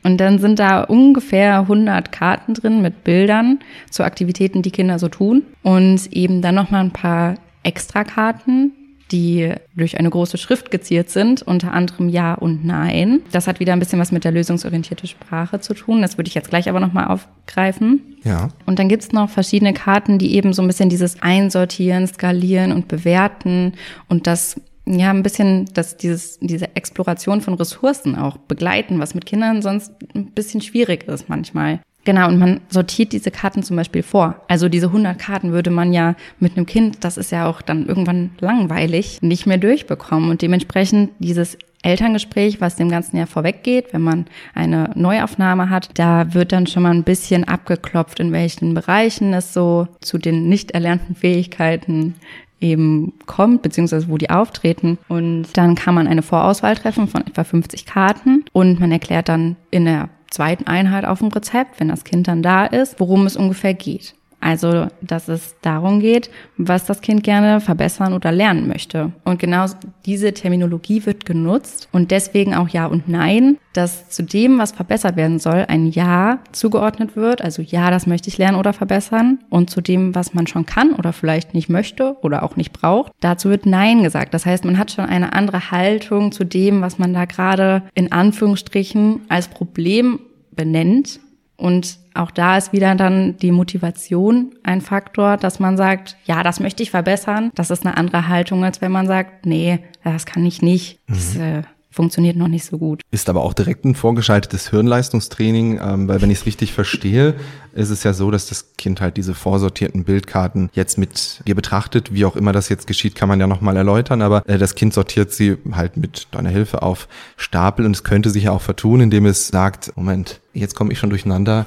Und 0.02 0.18
dann 0.18 0.38
sind 0.38 0.58
da 0.58 0.82
ungefähr 0.82 1.60
100 1.60 2.12
Karten 2.12 2.52
drin 2.52 2.82
mit 2.82 3.04
Bildern 3.04 3.60
zu 3.90 4.04
Aktivitäten, 4.04 4.60
die 4.60 4.70
Kinder 4.70 4.98
so 4.98 5.08
tun. 5.08 5.44
Und 5.62 6.12
eben 6.12 6.42
dann 6.42 6.54
nochmal 6.54 6.84
ein 6.84 6.92
paar 6.92 7.36
Extrakarten 7.62 8.72
die 9.12 9.52
durch 9.76 9.98
eine 9.98 10.10
große 10.10 10.38
Schrift 10.38 10.70
geziert 10.70 11.10
sind, 11.10 11.42
unter 11.42 11.72
anderem 11.72 12.08
Ja 12.08 12.34
und 12.34 12.64
Nein. 12.64 13.20
Das 13.32 13.46
hat 13.46 13.60
wieder 13.60 13.72
ein 13.72 13.78
bisschen 13.78 13.98
was 13.98 14.12
mit 14.12 14.24
der 14.24 14.32
lösungsorientierten 14.32 15.08
Sprache 15.08 15.60
zu 15.60 15.74
tun. 15.74 16.02
Das 16.02 16.16
würde 16.16 16.28
ich 16.28 16.34
jetzt 16.34 16.50
gleich 16.50 16.68
aber 16.68 16.80
nochmal 16.80 17.08
aufgreifen. 17.08 18.16
Ja. 18.24 18.48
Und 18.66 18.78
dann 18.78 18.88
gibt's 18.88 19.12
noch 19.12 19.28
verschiedene 19.28 19.74
Karten, 19.74 20.18
die 20.18 20.34
eben 20.34 20.52
so 20.52 20.62
ein 20.62 20.68
bisschen 20.68 20.88
dieses 20.88 21.22
Einsortieren, 21.22 22.06
Skalieren 22.06 22.72
und 22.72 22.88
Bewerten 22.88 23.74
und 24.08 24.26
das 24.26 24.60
ja, 24.86 25.10
ein 25.10 25.22
bisschen, 25.22 25.66
dass 25.72 25.96
dieses, 25.96 26.38
diese 26.40 26.76
Exploration 26.76 27.40
von 27.40 27.54
Ressourcen 27.54 28.16
auch 28.16 28.36
begleiten, 28.36 28.98
was 28.98 29.14
mit 29.14 29.24
Kindern 29.24 29.62
sonst 29.62 29.92
ein 30.14 30.32
bisschen 30.32 30.60
schwierig 30.60 31.08
ist 31.08 31.28
manchmal. 31.28 31.80
Genau, 32.04 32.28
und 32.28 32.38
man 32.38 32.60
sortiert 32.68 33.12
diese 33.12 33.30
Karten 33.30 33.62
zum 33.62 33.76
Beispiel 33.76 34.02
vor. 34.02 34.36
Also 34.46 34.68
diese 34.68 34.86
100 34.86 35.18
Karten 35.18 35.52
würde 35.52 35.70
man 35.70 35.92
ja 35.92 36.16
mit 36.38 36.56
einem 36.56 36.66
Kind, 36.66 37.02
das 37.02 37.16
ist 37.16 37.32
ja 37.32 37.46
auch 37.46 37.62
dann 37.62 37.86
irgendwann 37.86 38.30
langweilig, 38.40 39.22
nicht 39.22 39.46
mehr 39.46 39.58
durchbekommen. 39.58 40.30
Und 40.30 40.42
dementsprechend 40.42 41.10
dieses 41.18 41.56
Elterngespräch, 41.82 42.60
was 42.60 42.76
dem 42.76 42.88
ganzen 42.88 43.16
Jahr 43.16 43.26
vorweggeht, 43.26 43.92
wenn 43.92 44.02
man 44.02 44.26
eine 44.54 44.90
Neuaufnahme 44.94 45.70
hat, 45.70 45.90
da 45.94 46.32
wird 46.34 46.52
dann 46.52 46.66
schon 46.66 46.82
mal 46.82 46.92
ein 46.92 47.04
bisschen 47.04 47.44
abgeklopft, 47.44 48.20
in 48.20 48.32
welchen 48.32 48.74
Bereichen 48.74 49.34
es 49.34 49.52
so 49.52 49.88
zu 50.00 50.18
den 50.18 50.48
nicht 50.48 50.70
erlernten 50.72 51.14
Fähigkeiten 51.14 52.14
eben 52.60 53.12
kommt, 53.26 53.62
beziehungsweise 53.62 54.08
wo 54.08 54.16
die 54.16 54.30
auftreten. 54.30 54.98
Und 55.08 55.48
dann 55.54 55.74
kann 55.74 55.94
man 55.94 56.06
eine 56.06 56.22
Vorauswahl 56.22 56.74
treffen 56.74 57.08
von 57.08 57.26
etwa 57.26 57.44
50 57.44 57.84
Karten 57.84 58.44
und 58.52 58.80
man 58.80 58.90
erklärt 58.90 59.28
dann 59.28 59.56
in 59.70 59.84
der 59.84 60.08
zweiten 60.34 60.66
Einheit 60.66 61.04
auf 61.04 61.20
dem 61.20 61.28
Rezept, 61.28 61.80
wenn 61.80 61.88
das 61.88 62.04
Kind 62.04 62.28
dann 62.28 62.42
da 62.42 62.66
ist, 62.66 63.00
worum 63.00 63.26
es 63.26 63.36
ungefähr 63.36 63.74
geht. 63.74 64.14
Also, 64.44 64.88
dass 65.00 65.28
es 65.28 65.56
darum 65.62 66.00
geht, 66.00 66.28
was 66.58 66.84
das 66.84 67.00
Kind 67.00 67.24
gerne 67.24 67.62
verbessern 67.62 68.12
oder 68.12 68.30
lernen 68.30 68.68
möchte. 68.68 69.10
Und 69.24 69.38
genau 69.38 69.64
diese 70.04 70.34
Terminologie 70.34 71.06
wird 71.06 71.24
genutzt 71.24 71.88
und 71.92 72.10
deswegen 72.10 72.54
auch 72.54 72.68
Ja 72.68 72.84
und 72.84 73.08
Nein, 73.08 73.56
dass 73.72 74.10
zu 74.10 74.22
dem, 74.22 74.58
was 74.58 74.72
verbessert 74.72 75.16
werden 75.16 75.38
soll, 75.38 75.64
ein 75.68 75.86
Ja 75.86 76.40
zugeordnet 76.52 77.16
wird. 77.16 77.40
Also 77.40 77.62
Ja, 77.62 77.90
das 77.90 78.06
möchte 78.06 78.28
ich 78.28 78.36
lernen 78.36 78.58
oder 78.58 78.74
verbessern. 78.74 79.38
Und 79.48 79.70
zu 79.70 79.80
dem, 79.80 80.14
was 80.14 80.34
man 80.34 80.46
schon 80.46 80.66
kann 80.66 80.92
oder 80.92 81.14
vielleicht 81.14 81.54
nicht 81.54 81.70
möchte 81.70 82.18
oder 82.20 82.42
auch 82.42 82.56
nicht 82.56 82.74
braucht, 82.74 83.12
dazu 83.20 83.48
wird 83.48 83.64
Nein 83.64 84.02
gesagt. 84.02 84.34
Das 84.34 84.44
heißt, 84.44 84.66
man 84.66 84.76
hat 84.76 84.90
schon 84.90 85.06
eine 85.06 85.32
andere 85.32 85.70
Haltung 85.70 86.32
zu 86.32 86.44
dem, 86.44 86.82
was 86.82 86.98
man 86.98 87.14
da 87.14 87.24
gerade 87.24 87.82
in 87.94 88.12
Anführungsstrichen 88.12 89.22
als 89.30 89.48
Problem 89.48 90.20
benennt 90.50 91.18
und 91.64 91.98
auch 92.12 92.30
da 92.30 92.58
ist 92.58 92.74
wieder 92.74 92.94
dann 92.94 93.38
die 93.38 93.50
Motivation 93.50 94.54
ein 94.64 94.82
Faktor, 94.82 95.38
dass 95.38 95.60
man 95.60 95.78
sagt, 95.78 96.18
ja, 96.26 96.42
das 96.42 96.60
möchte 96.60 96.82
ich 96.82 96.90
verbessern. 96.90 97.52
Das 97.54 97.70
ist 97.70 97.86
eine 97.86 97.96
andere 97.96 98.28
Haltung, 98.28 98.62
als 98.64 98.82
wenn 98.82 98.92
man 98.92 99.06
sagt, 99.06 99.46
nee, 99.46 99.78
das 100.04 100.26
kann 100.26 100.44
ich 100.44 100.60
nicht. 100.60 101.00
Das 101.08 101.36
mhm. 101.36 101.40
äh, 101.40 101.62
funktioniert 101.94 102.36
noch 102.36 102.48
nicht 102.48 102.64
so 102.64 102.78
gut. 102.78 103.02
Ist 103.10 103.28
aber 103.28 103.42
auch 103.42 103.52
direkt 103.52 103.84
ein 103.84 103.94
vorgeschaltetes 103.94 104.70
Hirnleistungstraining, 104.70 105.80
ähm, 105.80 106.08
weil 106.08 106.20
wenn 106.20 106.30
ich 106.30 106.38
es 106.38 106.46
richtig 106.46 106.72
verstehe, 106.72 107.34
ist 107.72 107.90
es 107.90 108.02
ja 108.02 108.12
so, 108.12 108.30
dass 108.30 108.46
das 108.46 108.76
Kind 108.76 109.00
halt 109.00 109.16
diese 109.16 109.34
vorsortierten 109.34 110.04
Bildkarten 110.04 110.70
jetzt 110.72 110.98
mit 110.98 111.40
dir 111.46 111.54
betrachtet. 111.54 112.12
Wie 112.12 112.24
auch 112.24 112.36
immer 112.36 112.52
das 112.52 112.68
jetzt 112.68 112.86
geschieht, 112.86 113.14
kann 113.14 113.28
man 113.28 113.38
ja 113.38 113.46
nochmal 113.46 113.76
erläutern, 113.76 114.22
aber 114.22 114.42
äh, 114.48 114.58
das 114.58 114.74
Kind 114.74 114.92
sortiert 114.92 115.32
sie 115.32 115.56
halt 115.72 115.96
mit 115.96 116.28
deiner 116.32 116.50
Hilfe 116.50 116.82
auf 116.82 117.08
Stapel 117.36 117.86
und 117.86 117.94
es 117.94 118.02
könnte 118.02 118.30
sich 118.30 118.44
ja 118.44 118.50
auch 118.50 118.62
vertun, 118.62 119.00
indem 119.00 119.26
es 119.26 119.48
sagt, 119.48 119.96
Moment, 119.96 120.40
jetzt 120.52 120.74
komme 120.74 120.92
ich 120.92 120.98
schon 120.98 121.10
durcheinander. 121.10 121.66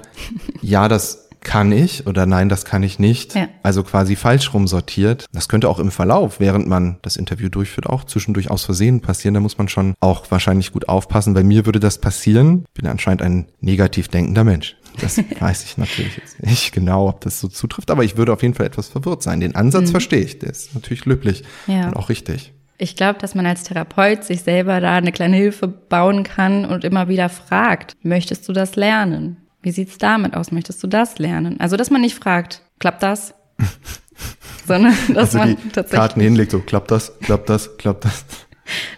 Ja, 0.62 0.88
das 0.88 1.27
kann 1.42 1.72
ich 1.72 2.08
oder 2.08 2.26
nein, 2.26 2.50
das 2.50 2.66
kann 2.66 2.84
ich 2.84 3.00
nicht. 3.00 3.36
Ja. 3.36 3.48
Also 3.64 3.84
quasi 3.84 4.16
falsch 4.16 4.54
rum 4.54 4.68
sortiert. 4.68 5.26
Das 5.32 5.48
könnte 5.48 5.70
auch 5.70 5.80
im 5.80 5.92
Verlauf, 5.92 6.40
während 6.40 6.68
man 6.68 6.98
das 7.02 7.16
Interview 7.16 7.50
durchführt, 7.50 7.88
auch 7.88 8.04
zwischendurch 8.04 8.52
aus 8.52 8.66
Versehen 8.66 9.02
passieren. 9.02 9.34
Da 9.34 9.40
muss 9.40 9.58
man 9.58 9.70
schon 9.70 9.94
auch 10.00 10.30
wahrscheinlich 10.30 10.72
gut 10.72 10.90
aufpassen. 10.90 11.34
Bei 11.34 11.44
mir 11.44 11.66
würde 11.66 11.80
das 11.80 12.00
passieren. 12.00 12.66
Ich 12.68 12.82
bin 12.82 12.90
anscheinend 12.90 13.22
ein 13.22 13.48
negativ 13.62 14.08
denkender 14.08 14.44
Mensch. 14.44 14.76
Das 15.00 15.18
weiß 15.40 15.64
ich 15.64 15.78
natürlich 15.78 16.18
jetzt 16.18 16.44
nicht 16.44 16.74
genau, 16.74 17.10
ob 17.10 17.22
das 17.22 17.40
so 17.40 17.48
zutrifft, 17.48 17.92
aber 17.92 18.04
ich 18.04 18.18
würde 18.18 18.34
auf 18.34 18.42
jeden 18.42 18.54
Fall 18.54 18.66
etwas 18.66 18.88
verwirrt 18.88 19.24
sein. 19.24 19.40
Den 19.40 19.56
Ansatz 19.56 19.88
mhm. 19.88 19.92
verstehe 19.92 20.22
ich, 20.22 20.40
der 20.40 20.50
ist 20.50 20.74
natürlich 20.74 21.06
löblich 21.06 21.44
ja. 21.68 21.88
und 21.88 21.96
auch 21.96 22.10
richtig. 22.10 22.54
Ich 22.80 22.96
glaube, 22.96 23.20
dass 23.20 23.34
man 23.34 23.46
als 23.46 23.64
Therapeut 23.64 24.24
sich 24.24 24.42
selber 24.44 24.80
da 24.80 24.96
eine 24.96 25.12
kleine 25.12 25.36
Hilfe 25.36 25.68
bauen 25.68 26.24
kann 26.24 26.66
und 26.66 26.84
immer 26.84 27.08
wieder 27.08 27.30
fragt, 27.30 27.96
möchtest 28.04 28.48
du 28.48 28.54
das 28.54 28.76
lernen? 28.76 29.38
Wie 29.62 29.72
sieht's 29.72 29.98
damit 29.98 30.36
aus? 30.36 30.52
Möchtest 30.52 30.82
du 30.84 30.88
das 30.88 31.18
lernen? 31.20 31.60
Also, 31.60 31.78
dass 31.78 31.90
man 31.90 32.02
nicht 32.02 32.16
fragt, 32.16 32.62
klappt 32.80 33.04
das? 33.04 33.34
Sondern, 34.68 34.94
dass 35.10 35.36
also 35.36 35.38
man 35.40 35.58
tatsächlich. 35.72 35.92
Karten 35.92 36.22
hinlegt, 36.22 36.52
so, 36.52 36.60
klappt 36.60 36.92
das, 36.92 37.18
klappt 37.20 37.50
das, 37.50 37.78
klappt 37.78 38.06
das. 38.06 38.26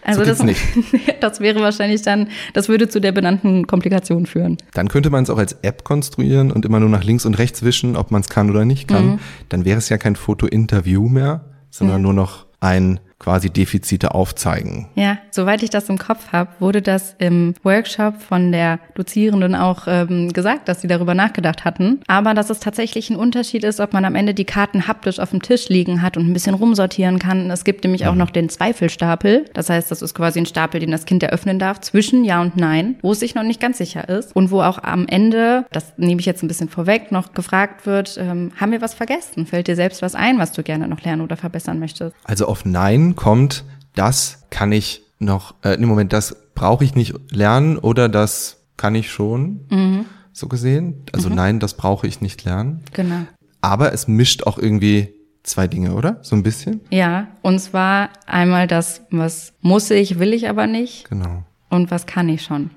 Also 0.04 0.22
so 0.22 0.26
das, 0.26 0.42
nicht. 0.42 0.60
das 1.20 1.42
wäre 1.42 1.60
wahrscheinlich 1.62 2.02
dann, 2.02 2.30
das 2.54 2.70
würde 2.70 2.90
zu 2.90 3.00
der 3.00 3.12
benannten 3.12 3.68
Komplikation 3.68 4.26
führen. 4.26 4.58
Dann 4.74 4.88
könnte 4.88 5.12
man 5.12 5.24
es 5.24 5.30
auch 5.30 5.38
als 5.38 5.54
App 5.62 5.84
konstruieren 5.84 6.52
und 6.52 6.66
immer 6.66 6.80
nur 6.80 6.90
nach 6.90 7.04
links 7.04 7.24
und 7.24 7.38
rechts 7.38 7.62
wischen, 7.62 7.96
ob 7.96 8.10
man 8.10 8.22
es 8.22 8.30
kann 8.30 8.50
oder 8.50 8.66
nicht 8.66 8.88
kann. 8.88 9.06
Mhm. 9.06 9.20
Dann 9.50 9.66
wäre 9.66 9.78
es 9.78 9.90
ja 9.90 10.00
kein 10.00 10.16
Foto-Interview 10.16 11.08
mehr, 11.08 11.46
sondern 11.70 11.98
mhm. 11.98 12.04
nur 12.04 12.14
noch 12.14 12.48
ein 12.60 13.00
quasi 13.20 13.50
Defizite 13.50 14.16
aufzeigen. 14.16 14.88
Ja, 14.96 15.18
soweit 15.30 15.62
ich 15.62 15.70
das 15.70 15.90
im 15.90 15.98
Kopf 15.98 16.32
habe, 16.32 16.50
wurde 16.60 16.82
das 16.82 17.16
im 17.20 17.54
Workshop 17.64 18.22
von 18.22 18.52
der 18.52 18.80
Dozierenden 18.96 19.56
auch 19.56 19.84
ähm, 19.88 20.32
gesagt, 20.32 20.70
dass 20.70 20.82
sie 20.82 20.88
darüber 20.88 21.14
nachgedacht 21.14 21.66
hatten. 21.66 22.00
Aber 22.08 22.34
dass 22.34 22.50
es 22.50 22.60
tatsächlich 22.60 23.10
ein 23.10 23.18
Unterschied 23.18 23.66
ist, 23.66 23.82
ob 23.82 23.92
man 23.92 24.06
am 24.06 24.16
Ende 24.16 24.34
die 24.34 24.46
Karten 24.46 24.88
haptisch 24.88 25.20
auf 25.20 25.32
dem 25.32 25.42
Tisch 25.42 25.68
liegen 25.68 26.02
hat 26.02 26.16
und 26.16 26.28
ein 26.28 26.34
bisschen 26.34 26.56
rumsortieren 26.56 27.20
kann. 27.20 27.52
Es 27.52 27.66
gibt 27.66 27.84
nämlich 27.84 28.08
auch 28.08 28.14
mhm. 28.14 28.20
noch 28.20 28.32
den 28.32 28.48
Zweifelstapel. 28.48 29.46
Das 29.54 29.70
heißt, 29.70 29.92
das 29.92 30.02
ist 30.02 30.14
quasi 30.14 30.40
ein 30.40 30.46
Stapel, 30.46 30.80
den 30.80 30.92
das 30.92 31.06
Kind 31.06 31.22
eröffnen 31.22 31.60
darf 31.60 31.82
zwischen 31.82 32.24
Ja 32.24 32.42
und 32.42 32.56
Nein, 32.56 32.96
wo 33.02 33.12
es 33.12 33.20
sich 33.20 33.36
noch 33.36 33.44
nicht 33.44 33.60
ganz 33.60 33.78
sicher 33.78 34.08
ist. 34.08 34.34
Und 34.34 34.50
wo 34.50 34.62
auch 34.62 34.82
am 34.82 35.08
Ende, 35.08 35.66
das 35.74 35.94
nehme 35.98 36.22
ich 36.22 36.26
jetzt 36.26 36.42
ein 36.42 36.48
bisschen 36.48 36.70
vorweg, 36.70 37.12
noch 37.12 37.34
gefragt 37.34 37.86
wird, 37.86 38.18
ähm, 38.18 38.54
haben 38.56 38.72
wir 38.72 38.82
was 38.82 38.94
vergessen? 38.94 39.46
Fällt 39.46 39.68
dir 39.68 39.76
selbst 39.76 40.02
was 40.02 40.16
ein, 40.16 40.40
was 40.40 40.54
du 40.54 40.64
gerne 40.64 40.88
noch 40.88 41.02
lernen 41.02 41.22
oder 41.22 41.36
verbessern 41.36 41.80
möchtest? 41.80 42.16
Also 42.24 42.46
auf 42.46 42.64
Nein 42.64 43.09
kommt, 43.16 43.64
das 43.96 44.44
kann 44.50 44.72
ich 44.72 45.04
noch, 45.20 45.56
äh, 45.64 45.76
im 45.76 45.88
Moment, 45.88 46.14
das 46.14 46.36
brauche 46.56 46.84
ich 46.84 46.96
nicht 46.96 47.16
lernen 47.32 47.78
oder 47.78 48.10
das 48.10 48.58
kann 48.78 48.96
ich 48.96 49.12
schon, 49.12 49.66
mhm. 49.70 50.06
so 50.32 50.48
gesehen. 50.48 51.04
Also 51.12 51.30
mhm. 51.30 51.36
nein, 51.36 51.60
das 51.60 51.76
brauche 51.76 52.08
ich 52.08 52.22
nicht 52.22 52.44
lernen. 52.46 52.84
Genau. 52.94 53.26
Aber 53.62 53.94
es 53.94 54.08
mischt 54.08 54.44
auch 54.44 54.58
irgendwie 54.58 55.14
zwei 55.44 55.68
Dinge, 55.68 55.94
oder? 55.94 56.20
So 56.22 56.36
ein 56.36 56.44
bisschen? 56.44 56.82
Ja, 56.90 57.28
und 57.42 57.60
zwar 57.60 58.10
einmal 58.26 58.68
das, 58.68 59.02
was 59.10 59.54
muss 59.62 59.90
ich, 59.92 60.20
will 60.20 60.34
ich 60.34 60.50
aber 60.50 60.68
nicht. 60.68 61.10
Genau. 61.10 61.44
Und 61.70 61.92
was 61.92 62.06
kann 62.06 62.30
ich 62.30 62.44
schon. 62.44 62.72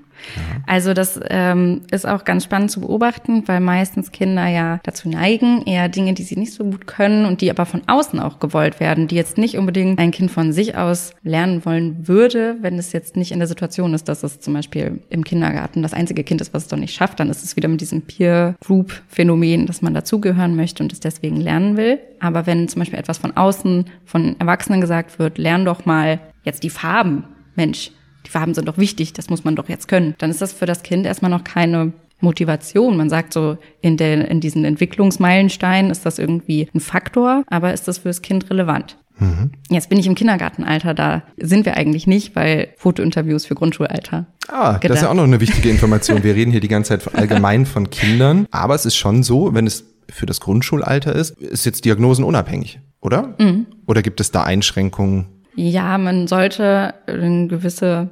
Also 0.65 0.93
das 0.93 1.19
ähm, 1.29 1.81
ist 1.91 2.07
auch 2.07 2.23
ganz 2.23 2.45
spannend 2.45 2.71
zu 2.71 2.81
beobachten, 2.81 3.43
weil 3.47 3.59
meistens 3.59 4.11
Kinder 4.11 4.47
ja 4.47 4.79
dazu 4.83 5.09
neigen, 5.09 5.63
eher 5.65 5.89
Dinge, 5.89 6.13
die 6.13 6.23
sie 6.23 6.37
nicht 6.37 6.53
so 6.53 6.63
gut 6.63 6.87
können 6.87 7.25
und 7.25 7.41
die 7.41 7.49
aber 7.49 7.65
von 7.65 7.81
außen 7.87 8.19
auch 8.19 8.39
gewollt 8.39 8.79
werden, 8.79 9.07
die 9.07 9.15
jetzt 9.15 9.37
nicht 9.37 9.57
unbedingt 9.57 9.99
ein 9.99 10.11
Kind 10.11 10.31
von 10.31 10.53
sich 10.53 10.77
aus 10.77 11.11
lernen 11.23 11.65
wollen 11.65 12.07
würde, 12.07 12.57
wenn 12.61 12.77
es 12.77 12.93
jetzt 12.93 13.15
nicht 13.15 13.31
in 13.31 13.39
der 13.39 13.47
Situation 13.47 13.93
ist, 13.93 14.07
dass 14.07 14.23
es 14.23 14.39
zum 14.39 14.53
Beispiel 14.53 15.01
im 15.09 15.23
Kindergarten 15.23 15.81
das 15.81 15.93
einzige 15.93 16.23
Kind 16.23 16.41
ist, 16.41 16.53
was 16.53 16.63
es 16.63 16.69
doch 16.69 16.77
nicht 16.77 16.93
schafft, 16.93 17.19
dann 17.19 17.29
ist 17.29 17.43
es 17.43 17.55
wieder 17.55 17.67
mit 17.67 17.81
diesem 17.81 18.01
Peer-Group-Phänomen, 18.01 19.65
dass 19.65 19.81
man 19.81 19.93
dazugehören 19.93 20.55
möchte 20.55 20.83
und 20.83 20.93
es 20.93 20.99
deswegen 20.99 21.37
lernen 21.37 21.77
will. 21.77 21.99
Aber 22.19 22.45
wenn 22.45 22.67
zum 22.67 22.79
Beispiel 22.79 22.99
etwas 22.99 23.17
von 23.17 23.35
außen, 23.35 23.85
von 24.05 24.35
Erwachsenen 24.39 24.81
gesagt 24.81 25.19
wird, 25.19 25.37
lern 25.37 25.65
doch 25.65 25.85
mal 25.85 26.19
jetzt 26.43 26.63
die 26.63 26.69
Farben, 26.69 27.25
Mensch, 27.55 27.91
die 28.25 28.29
Farben 28.29 28.53
sind 28.53 28.67
doch 28.67 28.77
wichtig, 28.77 29.13
das 29.13 29.29
muss 29.29 29.43
man 29.43 29.55
doch 29.55 29.69
jetzt 29.69 29.87
können. 29.87 30.15
Dann 30.17 30.29
ist 30.29 30.41
das 30.41 30.53
für 30.53 30.65
das 30.65 30.83
Kind 30.83 31.05
erstmal 31.05 31.31
noch 31.31 31.43
keine 31.43 31.93
Motivation. 32.19 32.97
Man 32.97 33.09
sagt 33.09 33.33
so, 33.33 33.57
in, 33.81 33.97
der, 33.97 34.29
in 34.29 34.39
diesen 34.39 34.65
Entwicklungsmeilensteinen 34.65 35.91
ist 35.91 36.05
das 36.05 36.19
irgendwie 36.19 36.69
ein 36.73 36.79
Faktor, 36.79 37.43
aber 37.47 37.73
ist 37.73 37.87
das 37.87 37.99
für 37.99 38.09
das 38.09 38.21
Kind 38.21 38.49
relevant? 38.49 38.97
Mhm. 39.19 39.51
Jetzt 39.69 39.89
bin 39.89 39.99
ich 39.99 40.07
im 40.07 40.15
Kindergartenalter, 40.15 40.93
da 40.93 41.23
sind 41.37 41.65
wir 41.65 41.77
eigentlich 41.77 42.07
nicht, 42.07 42.35
weil 42.35 42.69
Fotointerviews 42.77 43.45
für 43.45 43.55
Grundschulalter. 43.55 44.25
Ah, 44.47 44.73
gedacht. 44.73 44.89
das 44.89 44.97
ist 44.97 45.03
ja 45.03 45.09
auch 45.09 45.15
noch 45.15 45.23
eine 45.23 45.39
wichtige 45.39 45.69
Information. 45.69 46.23
Wir 46.23 46.33
reden 46.33 46.51
hier 46.51 46.61
die 46.61 46.67
ganze 46.67 46.97
Zeit 46.97 47.15
allgemein 47.15 47.65
von 47.65 47.89
Kindern, 47.89 48.47
aber 48.49 48.73
es 48.73 48.85
ist 48.85 48.95
schon 48.95 49.21
so, 49.21 49.53
wenn 49.53 49.67
es 49.67 49.85
für 50.09 50.25
das 50.25 50.39
Grundschulalter 50.39 51.13
ist, 51.13 51.31
ist 51.39 51.65
jetzt 51.65 51.85
diagnosenunabhängig, 51.85 52.79
oder? 53.01 53.35
Mhm. 53.37 53.67
Oder 53.85 54.01
gibt 54.01 54.19
es 54.19 54.31
da 54.31 54.43
Einschränkungen? 54.43 55.27
Ja, 55.55 55.97
man 55.97 56.27
sollte 56.27 56.93
eine 57.07 57.47
gewisse 57.47 58.09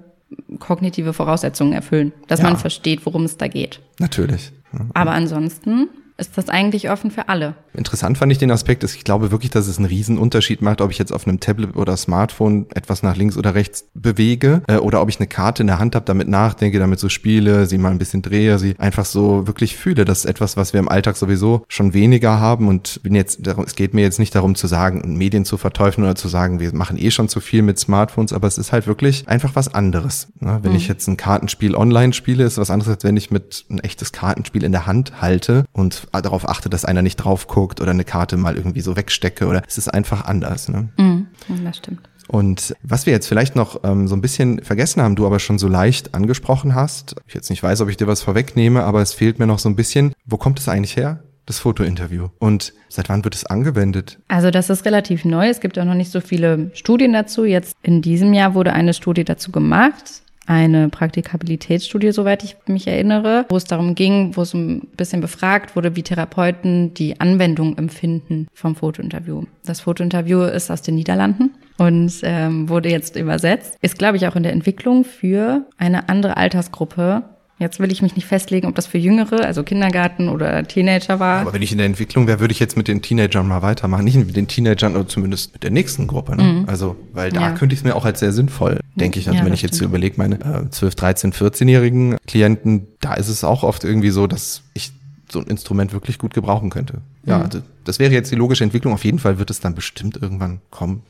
kognitive 0.60 1.14
Voraussetzungen 1.14 1.74
erfüllen, 1.74 2.14
dass 2.28 2.40
ja. 2.40 2.48
man 2.48 2.58
versteht, 2.58 3.06
worum 3.06 3.26
es 3.26 3.38
da 3.38 3.48
geht. 3.48 3.80
Natürlich. 4.00 4.52
Aber 4.94 5.12
ansonsten 5.12 5.90
ist 6.18 6.38
das 6.38 6.50
eigentlich 6.50 6.90
offen 6.90 7.12
für 7.12 7.28
alle. 7.30 7.56
Interessant 7.74 8.18
fand 8.18 8.32
ich 8.32 8.38
den 8.38 8.52
Aspekt, 8.52 8.84
dass 8.84 8.96
ich 8.96 9.04
glaube 9.04 9.32
wirklich, 9.32 9.52
dass 9.52 9.68
es 9.68 9.78
einen 9.78 9.86
riesen 9.86 10.18
Unterschied 10.18 10.62
macht, 10.62 10.82
ob 10.82 10.92
ich 10.92 10.98
jetzt 10.98 11.14
auf 11.14 11.28
einem 11.28 11.40
Tablet 11.40 11.76
oder 11.76 11.96
Smartphone 11.96 12.66
etwas 12.74 13.04
nach 13.04 13.16
links 13.16 13.38
oder 13.38 13.56
rechts 13.56 13.86
bewege 13.94 14.62
äh, 14.68 14.78
oder 14.78 15.02
ob 15.02 15.10
ich 15.10 15.20
eine 15.20 15.28
Karte 15.28 15.64
in 15.64 15.68
der 15.68 15.80
Hand 15.80 15.96
habe, 15.96 16.06
damit 16.06 16.28
nachdenke, 16.28 16.80
damit 16.80 17.00
so 17.00 17.10
spiele, 17.10 17.66
sie 17.66 17.78
mal 17.78 17.92
ein 17.92 17.98
bisschen 17.98 18.22
drehe, 18.22 18.60
sie 18.60 18.76
einfach 18.78 19.06
so 19.06 19.48
wirklich 19.48 19.78
fühle. 19.78 20.06
Das 20.06 20.20
ist 20.20 20.26
etwas, 20.26 20.58
was 20.58 20.74
wir 20.74 20.80
im 20.80 20.90
Alltag 20.90 21.16
sowieso 21.16 21.64
schon 21.68 21.94
weniger 21.94 22.40
haben 22.40 22.68
und 22.68 23.02
bin 23.04 23.16
jetzt, 23.16 23.48
es 23.48 23.76
geht 23.76 23.94
mir 23.94 24.02
jetzt 24.02 24.20
nicht 24.20 24.36
darum 24.36 24.56
zu 24.56 24.68
sagen, 24.68 25.18
Medien 25.18 25.46
zu 25.46 25.58
verteufeln 25.58 26.06
oder 26.06 26.16
zu 26.16 26.28
sagen, 26.28 26.60
wir 26.60 26.74
machen 26.76 26.98
eh 26.98 27.12
schon 27.12 27.30
zu 27.30 27.40
viel 27.40 27.62
mit 27.62 27.80
Smartphones, 27.80 28.34
aber 28.34 28.48
es 28.48 28.58
ist 28.58 28.72
halt 28.72 28.88
wirklich 28.88 29.28
einfach 29.28 29.56
was 29.56 29.74
anderes. 29.74 30.28
Ne? 30.40 30.60
Wenn 30.62 30.72
mhm. 30.72 30.78
ich 30.78 30.88
jetzt 30.88 31.08
ein 31.08 31.18
Kartenspiel 31.18 31.76
online 31.76 32.14
spiele, 32.14 32.44
ist 32.44 32.58
was 32.58 32.70
anderes, 32.70 32.92
als 32.92 33.04
wenn 33.04 33.18
ich 33.18 33.32
mit 33.32 33.66
ein 33.70 33.80
echtes 33.80 34.12
Kartenspiel 34.12 34.64
in 34.64 34.72
der 34.72 34.86
Hand 34.86 35.22
halte 35.22 35.66
und 35.72 36.08
darauf 36.12 36.48
achte, 36.50 36.70
dass 36.70 36.86
einer 36.86 37.02
nicht 37.02 37.18
drauf 37.18 37.48
guckt 37.48 37.61
oder 37.64 37.92
eine 37.92 38.04
Karte 38.04 38.38
mal 38.38 38.56
irgendwie 38.56 38.82
so 38.82 38.96
wegstecke 38.96 39.48
oder 39.48 39.62
es 39.68 39.78
ist 39.78 39.88
einfach 39.88 40.26
anders. 40.26 40.70
Ne? 40.70 40.90
Mm, 40.98 41.64
das 41.64 41.78
stimmt. 41.78 42.02
Und 42.28 42.76
was 42.82 43.06
wir 43.06 43.14
jetzt 43.14 43.28
vielleicht 43.28 43.56
noch 43.56 43.82
ähm, 43.84 44.08
so 44.08 44.16
ein 44.16 44.22
bisschen 44.22 44.64
vergessen 44.64 45.02
haben, 45.02 45.16
du 45.16 45.26
aber 45.26 45.40
schon 45.40 45.60
so 45.60 45.68
leicht 45.68 46.16
angesprochen 46.16 46.76
hast, 46.76 47.16
ich 47.28 47.34
jetzt 47.34 47.50
nicht 47.50 47.62
weiß, 47.62 47.82
ob 47.82 47.90
ich 47.90 47.98
dir 47.98 48.08
was 48.08 48.22
vorwegnehme, 48.22 48.84
aber 48.84 49.02
es 49.02 49.14
fehlt 49.14 49.38
mir 49.38 49.48
noch 49.48 49.60
so 49.60 49.68
ein 49.68 49.76
bisschen, 49.76 50.14
wo 50.26 50.38
kommt 50.38 50.60
es 50.60 50.70
eigentlich 50.70 50.96
her? 50.96 51.24
das 51.48 51.60
Fotointerview. 51.60 52.30
Und 52.40 52.72
seit 52.88 53.10
wann 53.10 53.24
wird 53.24 53.36
es 53.36 53.46
angewendet? 53.46 54.20
Also 54.28 54.52
das 54.52 54.70
ist 54.70 54.86
relativ 54.86 55.26
neu. 55.26 55.50
Es 55.50 55.60
gibt 55.60 55.78
auch 55.78 55.86
noch 55.86 55.96
nicht 55.96 56.12
so 56.12 56.22
viele 56.22 56.72
Studien 56.74 57.12
dazu. 57.14 57.44
Jetzt 57.44 57.76
in 57.82 58.02
diesem 58.02 58.32
Jahr 58.32 58.54
wurde 58.54 58.74
eine 58.74 58.94
Studie 58.94 59.26
dazu 59.26 59.52
gemacht 59.52 60.22
eine 60.52 60.90
Praktikabilitätsstudie, 60.90 62.12
soweit 62.12 62.44
ich 62.44 62.58
mich 62.68 62.86
erinnere, 62.86 63.46
wo 63.48 63.56
es 63.56 63.64
darum 63.64 63.96
ging, 63.96 64.36
wo 64.36 64.42
es 64.42 64.54
ein 64.54 64.82
bisschen 64.98 65.22
befragt 65.22 65.78
wurde, 65.78 65.96
wie 65.96 66.04
Therapeuten 66.04 66.94
die 66.94 67.22
Anwendung 67.22 67.78
empfinden 67.78 68.48
vom 68.54 68.76
Fotointerview. 68.76 69.46
Das 69.64 69.80
Fotointerview 69.80 70.42
ist 70.42 70.70
aus 70.70 70.82
den 70.82 70.96
Niederlanden 70.96 71.52
und 71.78 72.20
ähm, 72.24 72.68
wurde 72.68 72.90
jetzt 72.90 73.16
übersetzt. 73.16 73.78
Ist, 73.82 73.98
glaube 73.98 74.18
ich, 74.18 74.28
auch 74.28 74.36
in 74.36 74.44
der 74.44 74.52
Entwicklung 74.52 75.06
für 75.06 75.66
eine 75.78 76.10
andere 76.10 76.36
Altersgruppe 76.36 77.24
Jetzt 77.62 77.80
will 77.80 77.92
ich 77.92 78.02
mich 78.02 78.16
nicht 78.16 78.26
festlegen, 78.26 78.68
ob 78.68 78.74
das 78.74 78.88
für 78.88 78.98
Jüngere, 78.98 79.46
also 79.46 79.62
Kindergarten 79.62 80.30
oder 80.30 80.64
Teenager 80.64 81.20
war. 81.20 81.42
Aber 81.42 81.54
wenn 81.54 81.62
ich 81.62 81.72
in 81.72 81.78
der 81.78 81.86
Entwicklung 81.86 82.26
wäre, 82.26 82.40
würde 82.40 82.52
ich 82.52 82.60
jetzt 82.60 82.76
mit 82.76 82.88
den 82.88 83.04
Teenagern 83.04 83.48
mal 83.48 83.62
weitermachen. 83.62 84.04
Nicht 84.04 84.16
mit 84.16 84.36
den 84.36 84.48
Teenagern, 84.48 84.96
oder 84.96 85.08
zumindest 85.08 85.54
mit 85.54 85.62
der 85.62 85.70
nächsten 85.70 86.08
Gruppe. 86.08 86.36
Ne? 86.36 86.44
Mhm. 86.44 86.64
Also, 86.68 86.96
weil 87.14 87.32
da 87.32 87.42
ja. 87.42 87.52
könnte 87.52 87.74
ich 87.74 87.82
es 87.82 87.84
mir 87.84 87.96
auch 87.96 88.04
als 88.04 88.20
sehr 88.20 88.32
sinnvoll, 88.32 88.80
denke 88.96 89.20
ich. 89.20 89.28
Also 89.28 89.38
ja, 89.38 89.46
wenn 89.46 89.54
ich 89.54 89.62
jetzt 89.62 89.76
so 89.76 89.86
überlege, 89.86 90.16
meine 90.18 90.40
äh, 90.40 90.72
12, 90.72 90.96
13, 90.96 91.34
14-jährigen 91.34 92.18
Klienten, 92.26 92.88
da 93.00 93.14
ist 93.14 93.28
es 93.28 93.44
auch 93.44 93.62
oft 93.62 93.84
irgendwie 93.84 94.10
so, 94.10 94.26
dass 94.26 94.64
ich 94.74 94.92
so 95.32 95.38
ein 95.38 95.46
Instrument 95.46 95.94
wirklich 95.94 96.18
gut 96.18 96.34
gebrauchen 96.34 96.72
könnte. 96.72 97.02
Ja, 97.28 97.38
mhm. 97.38 97.44
also 97.44 97.62
das 97.84 98.00
wäre 98.00 98.12
jetzt 98.12 98.32
die 98.32 98.38
logische 98.38 98.64
Entwicklung. 98.64 98.92
Auf 98.92 99.06
jeden 99.06 99.20
Fall 99.20 99.38
wird 99.38 99.52
es 99.52 99.60
dann 99.60 99.76
bestimmt 99.76 100.18
irgendwann 100.20 100.62
kommen. 100.72 101.04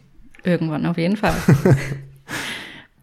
Irgendwann 0.43 0.85
auf 0.85 0.97
jeden 0.97 1.15
Fall. 1.15 1.33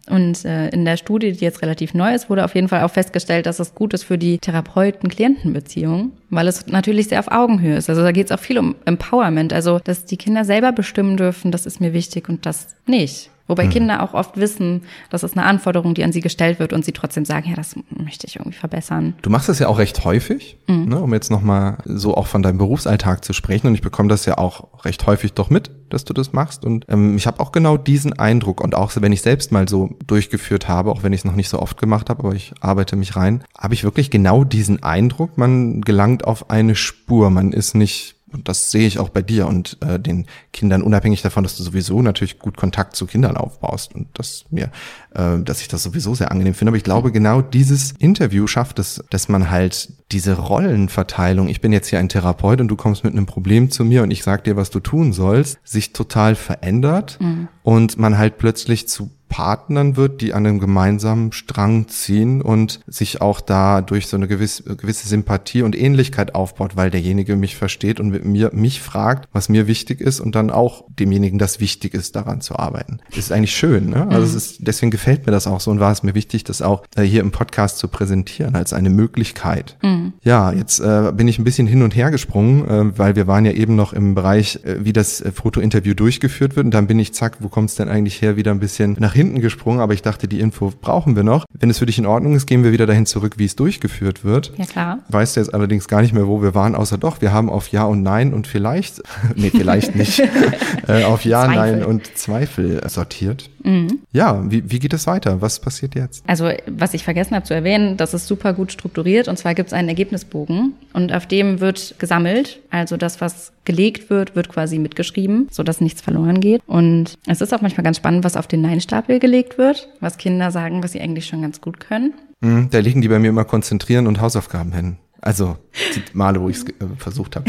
Und 0.09 0.43
äh, 0.43 0.69
in 0.69 0.85
der 0.85 0.97
Studie, 0.97 1.31
die 1.31 1.43
jetzt 1.45 1.61
relativ 1.61 1.93
neu 1.93 2.13
ist, 2.13 2.29
wurde 2.29 2.43
auf 2.43 2.55
jeden 2.55 2.67
Fall 2.67 2.83
auch 2.83 2.91
festgestellt, 2.91 3.45
dass 3.45 3.59
es 3.59 3.75
gut 3.75 3.93
ist 3.93 4.03
für 4.03 4.17
die 4.17 4.39
Therapeuten-Klienten-Beziehung, 4.39 6.11
weil 6.29 6.47
es 6.47 6.67
natürlich 6.67 7.07
sehr 7.07 7.19
auf 7.19 7.31
Augenhöhe 7.31 7.77
ist. 7.77 7.89
Also 7.89 8.01
da 8.01 8.11
geht 8.11 8.25
es 8.25 8.31
auch 8.31 8.39
viel 8.39 8.57
um 8.57 8.75
Empowerment, 8.85 9.53
also 9.53 9.79
dass 9.79 10.05
die 10.05 10.17
Kinder 10.17 10.45
selber 10.45 10.71
bestimmen 10.71 11.15
dürfen, 11.17 11.51
das 11.51 11.65
ist 11.65 11.79
mir 11.79 11.93
wichtig 11.93 12.27
und 12.27 12.45
das 12.45 12.75
nicht. 12.87 13.29
Wobei 13.49 13.65
mhm. 13.65 13.71
Kinder 13.71 14.03
auch 14.03 14.13
oft 14.13 14.37
wissen, 14.37 14.83
das 15.09 15.23
ist 15.23 15.35
eine 15.35 15.45
Anforderung, 15.45 15.95
die 15.95 16.03
an 16.03 16.11
sie 16.11 16.21
gestellt 16.21 16.59
wird 16.59 16.71
und 16.71 16.85
sie 16.85 16.91
trotzdem 16.91 17.25
sagen, 17.25 17.49
ja, 17.49 17.55
das 17.55 17.75
möchte 17.89 18.27
ich 18.27 18.35
irgendwie 18.35 18.57
verbessern. 18.57 19.15
Du 19.23 19.31
machst 19.31 19.49
das 19.49 19.57
ja 19.57 19.67
auch 19.67 19.79
recht 19.79 20.05
häufig, 20.05 20.57
mhm. 20.67 20.85
ne, 20.85 21.01
um 21.01 21.11
jetzt 21.13 21.31
nochmal 21.31 21.79
so 21.83 22.15
auch 22.15 22.27
von 22.27 22.43
deinem 22.43 22.59
Berufsalltag 22.59 23.25
zu 23.25 23.33
sprechen. 23.33 23.65
Und 23.65 23.73
ich 23.73 23.81
bekomme 23.81 24.07
das 24.07 24.25
ja 24.25 24.37
auch 24.37 24.85
recht 24.85 25.05
häufig 25.07 25.33
doch 25.33 25.49
mit, 25.49 25.71
dass 25.89 26.05
du 26.05 26.13
das 26.13 26.31
machst. 26.31 26.63
Und 26.63 26.85
ähm, 26.89 27.17
ich 27.17 27.25
habe 27.25 27.39
auch 27.39 27.51
genau 27.51 27.75
diesen 27.75 28.13
Eindruck 28.13 28.61
und 28.61 28.75
auch 28.75 28.91
wenn 28.95 29.11
ich 29.11 29.23
selbst 29.23 29.51
mal 29.51 29.67
so 29.67 29.95
durchgeführt 30.05 30.67
habe, 30.67 30.91
auch 30.91 31.01
wenn 31.01 31.11
ich 31.11 31.21
es 31.21 31.25
noch 31.25 31.35
nicht 31.35 31.49
so 31.49 31.59
oft 31.59 31.79
gemacht 31.79 32.11
habe, 32.11 32.23
aber 32.23 32.35
ich 32.35 32.53
arbeite 32.61 32.95
mich 32.95 33.15
rein, 33.15 33.43
habe 33.57 33.73
ich 33.73 33.83
wirklich 33.83 34.11
genau 34.11 34.43
diesen 34.43 34.83
Eindruck, 34.83 35.39
man 35.39 35.81
gelangt 35.81 36.25
auf 36.25 36.51
eine 36.51 36.75
Spur. 36.75 37.31
Man 37.31 37.51
ist 37.51 37.73
nicht 37.73 38.18
und 38.31 38.47
das 38.47 38.71
sehe 38.71 38.87
ich 38.87 38.99
auch 38.99 39.09
bei 39.09 39.21
dir 39.21 39.47
und 39.47 39.77
äh, 39.81 39.99
den 39.99 40.25
Kindern, 40.53 40.81
unabhängig 40.81 41.21
davon, 41.21 41.43
dass 41.43 41.57
du 41.57 41.63
sowieso 41.63 42.01
natürlich 42.01 42.39
gut 42.39 42.57
Kontakt 42.57 42.95
zu 42.95 43.05
Kindern 43.05 43.37
aufbaust 43.37 43.95
und 43.95 44.07
dass 44.13 44.45
mir, 44.49 44.71
äh, 45.13 45.39
dass 45.39 45.61
ich 45.61 45.67
das 45.67 45.83
sowieso 45.83 46.15
sehr 46.15 46.31
angenehm 46.31 46.53
finde. 46.53 46.69
Aber 46.69 46.77
ich 46.77 46.83
glaube, 46.83 47.11
genau 47.11 47.41
dieses 47.41 47.93
Interview 47.93 48.47
schafft 48.47 48.79
es, 48.79 49.03
dass 49.09 49.29
man 49.29 49.49
halt 49.49 49.93
diese 50.11 50.37
Rollenverteilung, 50.37 51.49
ich 51.49 51.61
bin 51.61 51.71
jetzt 51.71 51.87
hier 51.87 51.99
ein 51.99 52.09
Therapeut 52.09 52.61
und 52.61 52.67
du 52.67 52.75
kommst 52.75 53.03
mit 53.03 53.13
einem 53.13 53.25
Problem 53.25 53.69
zu 53.71 53.85
mir 53.85 54.03
und 54.03 54.11
ich 54.11 54.23
sag 54.23 54.43
dir, 54.43 54.55
was 54.55 54.69
du 54.69 54.79
tun 54.79 55.13
sollst, 55.13 55.59
sich 55.63 55.93
total 55.93 56.35
verändert 56.35 57.17
mhm. 57.19 57.47
und 57.63 57.97
man 57.97 58.17
halt 58.17 58.37
plötzlich 58.37 58.87
zu 58.87 59.11
Partnern 59.29 59.95
wird, 59.95 60.21
die 60.21 60.33
an 60.33 60.45
einem 60.45 60.59
gemeinsamen 60.59 61.31
Strang 61.31 61.87
ziehen 61.87 62.41
und 62.41 62.81
sich 62.87 63.21
auch 63.21 63.39
da 63.39 63.81
durch 63.81 64.07
so 64.07 64.17
eine 64.17 64.27
gewisse, 64.27 64.75
gewisse 64.75 65.07
Sympathie 65.07 65.61
und 65.61 65.77
Ähnlichkeit 65.77 66.35
aufbaut, 66.35 66.75
weil 66.75 66.89
derjenige 66.89 67.35
mich 67.35 67.55
versteht 67.55 67.99
und 67.99 68.09
mit 68.09 68.25
mir 68.25 68.49
mich 68.53 68.81
fragt, 68.81 69.29
was 69.31 69.47
mir 69.47 69.67
wichtig 69.67 70.01
ist 70.01 70.19
und 70.19 70.35
dann 70.35 70.49
auch 70.49 70.83
demjenigen 70.89 71.39
das 71.39 71.59
wichtig 71.59 71.93
ist, 71.93 72.15
daran 72.15 72.41
zu 72.41 72.57
arbeiten. 72.57 72.99
Das 73.09 73.19
ist 73.19 73.31
eigentlich 73.31 73.55
schön, 73.55 73.91
ne? 73.91 74.07
Also 74.09 74.25
es 74.25 74.33
ist, 74.33 74.67
deswegen 74.67 74.91
gefällt 74.91 75.25
mir 75.25 75.31
das 75.31 75.47
auch 75.47 75.61
so 75.61 75.71
und 75.71 75.79
war 75.79 75.91
es 75.91 76.03
mir 76.03 76.15
wichtig, 76.15 76.43
das 76.43 76.61
auch 76.61 76.83
äh, 76.95 77.03
hier 77.03 77.21
im 77.21 77.31
Podcast 77.31 77.77
zu 77.77 77.87
präsentieren 77.87 78.55
als 78.55 78.73
eine 78.73 78.89
Möglichkeit. 78.89 79.77
Mhm. 79.83 80.13
Ja, 80.23 80.51
jetzt 80.51 80.79
äh, 80.79 81.11
bin 81.13 81.27
ich 81.27 81.37
ein 81.37 81.43
bisschen 81.43 81.67
hin 81.67 81.83
und 81.83 81.95
her 81.95 82.09
gesprungen, 82.09 82.67
äh, 82.67 82.97
weil 82.97 83.15
wir 83.15 83.27
waren 83.27 83.45
ja 83.45 83.51
eben 83.51 83.75
noch 83.75 83.93
im 83.93 84.15
Bereich, 84.15 84.59
äh, 84.63 84.83
wie 84.83 84.93
das 84.93 85.21
äh, 85.21 85.31
Fotointerview 85.31 85.93
durchgeführt 85.93 86.55
wird 86.55 86.65
und 86.65 86.73
dann 86.73 86.87
bin 86.87 86.97
ich 86.97 87.13
zack, 87.13 87.37
wo 87.41 87.47
kommt 87.47 87.69
es 87.69 87.75
denn 87.75 87.89
eigentlich 87.89 88.21
her, 88.21 88.35
wieder 88.35 88.51
ein 88.51 88.59
bisschen 88.59 88.97
nach 88.99 89.15
hinten 89.19 89.41
gesprungen, 89.41 89.81
aber 89.81 89.93
ich 89.93 90.01
dachte, 90.01 90.27
die 90.27 90.39
Info 90.39 90.71
brauchen 90.79 91.15
wir 91.15 91.23
noch. 91.23 91.45
Wenn 91.53 91.69
es 91.69 91.79
für 91.79 91.85
dich 91.85 91.99
in 91.99 92.05
Ordnung 92.05 92.35
ist, 92.35 92.45
gehen 92.47 92.63
wir 92.63 92.71
wieder 92.71 92.85
dahin 92.85 93.05
zurück, 93.05 93.35
wie 93.37 93.45
es 93.45 93.55
durchgeführt 93.55 94.23
wird. 94.23 94.53
Ja, 94.57 94.65
klar. 94.65 94.99
Weißt 95.09 95.35
du 95.35 95.41
jetzt 95.41 95.53
allerdings 95.53 95.87
gar 95.87 96.01
nicht 96.01 96.13
mehr, 96.13 96.27
wo 96.27 96.41
wir 96.41 96.55
waren, 96.55 96.73
außer 96.73 96.97
doch, 96.97 97.21
wir 97.21 97.33
haben 97.33 97.49
auf 97.49 97.67
Ja 97.67 97.83
und 97.83 98.01
Nein 98.01 98.33
und 98.33 98.47
vielleicht, 98.47 99.01
nee, 99.35 99.49
vielleicht 99.49 99.95
nicht, 99.95 100.19
äh, 100.87 101.03
auf 101.03 101.25
Ja, 101.25 101.45
Zweifel. 101.45 101.71
Nein 101.71 101.85
und 101.85 102.17
Zweifel 102.17 102.81
sortiert. 102.87 103.49
Mhm. 103.63 103.99
Ja, 104.13 104.41
wie, 104.49 104.71
wie 104.71 104.79
geht 104.79 104.93
es 104.93 105.05
weiter? 105.05 105.41
Was 105.41 105.59
passiert 105.59 105.95
jetzt? 105.95 106.23
Also, 106.25 106.49
was 106.65 106.93
ich 106.93 107.03
vergessen 107.03 107.35
habe 107.35 107.45
zu 107.45 107.53
erwähnen, 107.53 107.97
das 107.97 108.13
ist 108.13 108.27
super 108.27 108.53
gut 108.53 108.71
strukturiert 108.71 109.27
und 109.27 109.37
zwar 109.37 109.53
gibt 109.53 109.67
es 109.67 109.73
einen 109.73 109.89
Ergebnisbogen 109.89 110.73
und 110.93 111.13
auf 111.13 111.27
dem 111.27 111.59
wird 111.59 111.95
gesammelt, 111.99 112.61
also 112.69 112.95
das, 112.95 113.19
was 113.19 113.51
gelegt 113.69 114.09
wird, 114.09 114.35
wird 114.35 114.49
quasi 114.49 114.79
mitgeschrieben, 114.79 115.47
sodass 115.51 115.79
nichts 115.79 116.01
verloren 116.01 116.39
geht. 116.39 116.63
Und 116.65 117.19
es 117.27 117.39
ist 117.39 117.53
auch 117.53 117.61
manchmal 117.61 117.83
ganz 117.83 117.97
spannend, 117.97 118.23
was 118.23 118.35
auf 118.35 118.47
den 118.47 118.61
Nein-Stapel 118.61 119.19
gelegt 119.19 119.59
wird, 119.59 119.89
was 119.99 120.17
Kinder 120.17 120.49
sagen, 120.49 120.81
was 120.81 120.93
sie 120.93 121.01
eigentlich 121.01 121.27
schon 121.27 121.43
ganz 121.43 121.61
gut 121.61 121.79
können. 121.79 122.15
Mhm, 122.41 122.69
da 122.71 122.79
liegen 122.79 123.01
die 123.01 123.07
bei 123.07 123.19
mir 123.19 123.29
immer 123.29 123.45
konzentrieren 123.45 124.07
und 124.07 124.21
Hausaufgaben 124.21 124.73
hin. 124.73 124.97
Also 125.21 125.57
die 125.95 126.01
Male, 126.13 126.41
wo 126.41 126.49
ich 126.49 126.57
es 126.57 126.63
äh, 126.63 126.73
versucht 126.97 127.35
habe. 127.35 127.45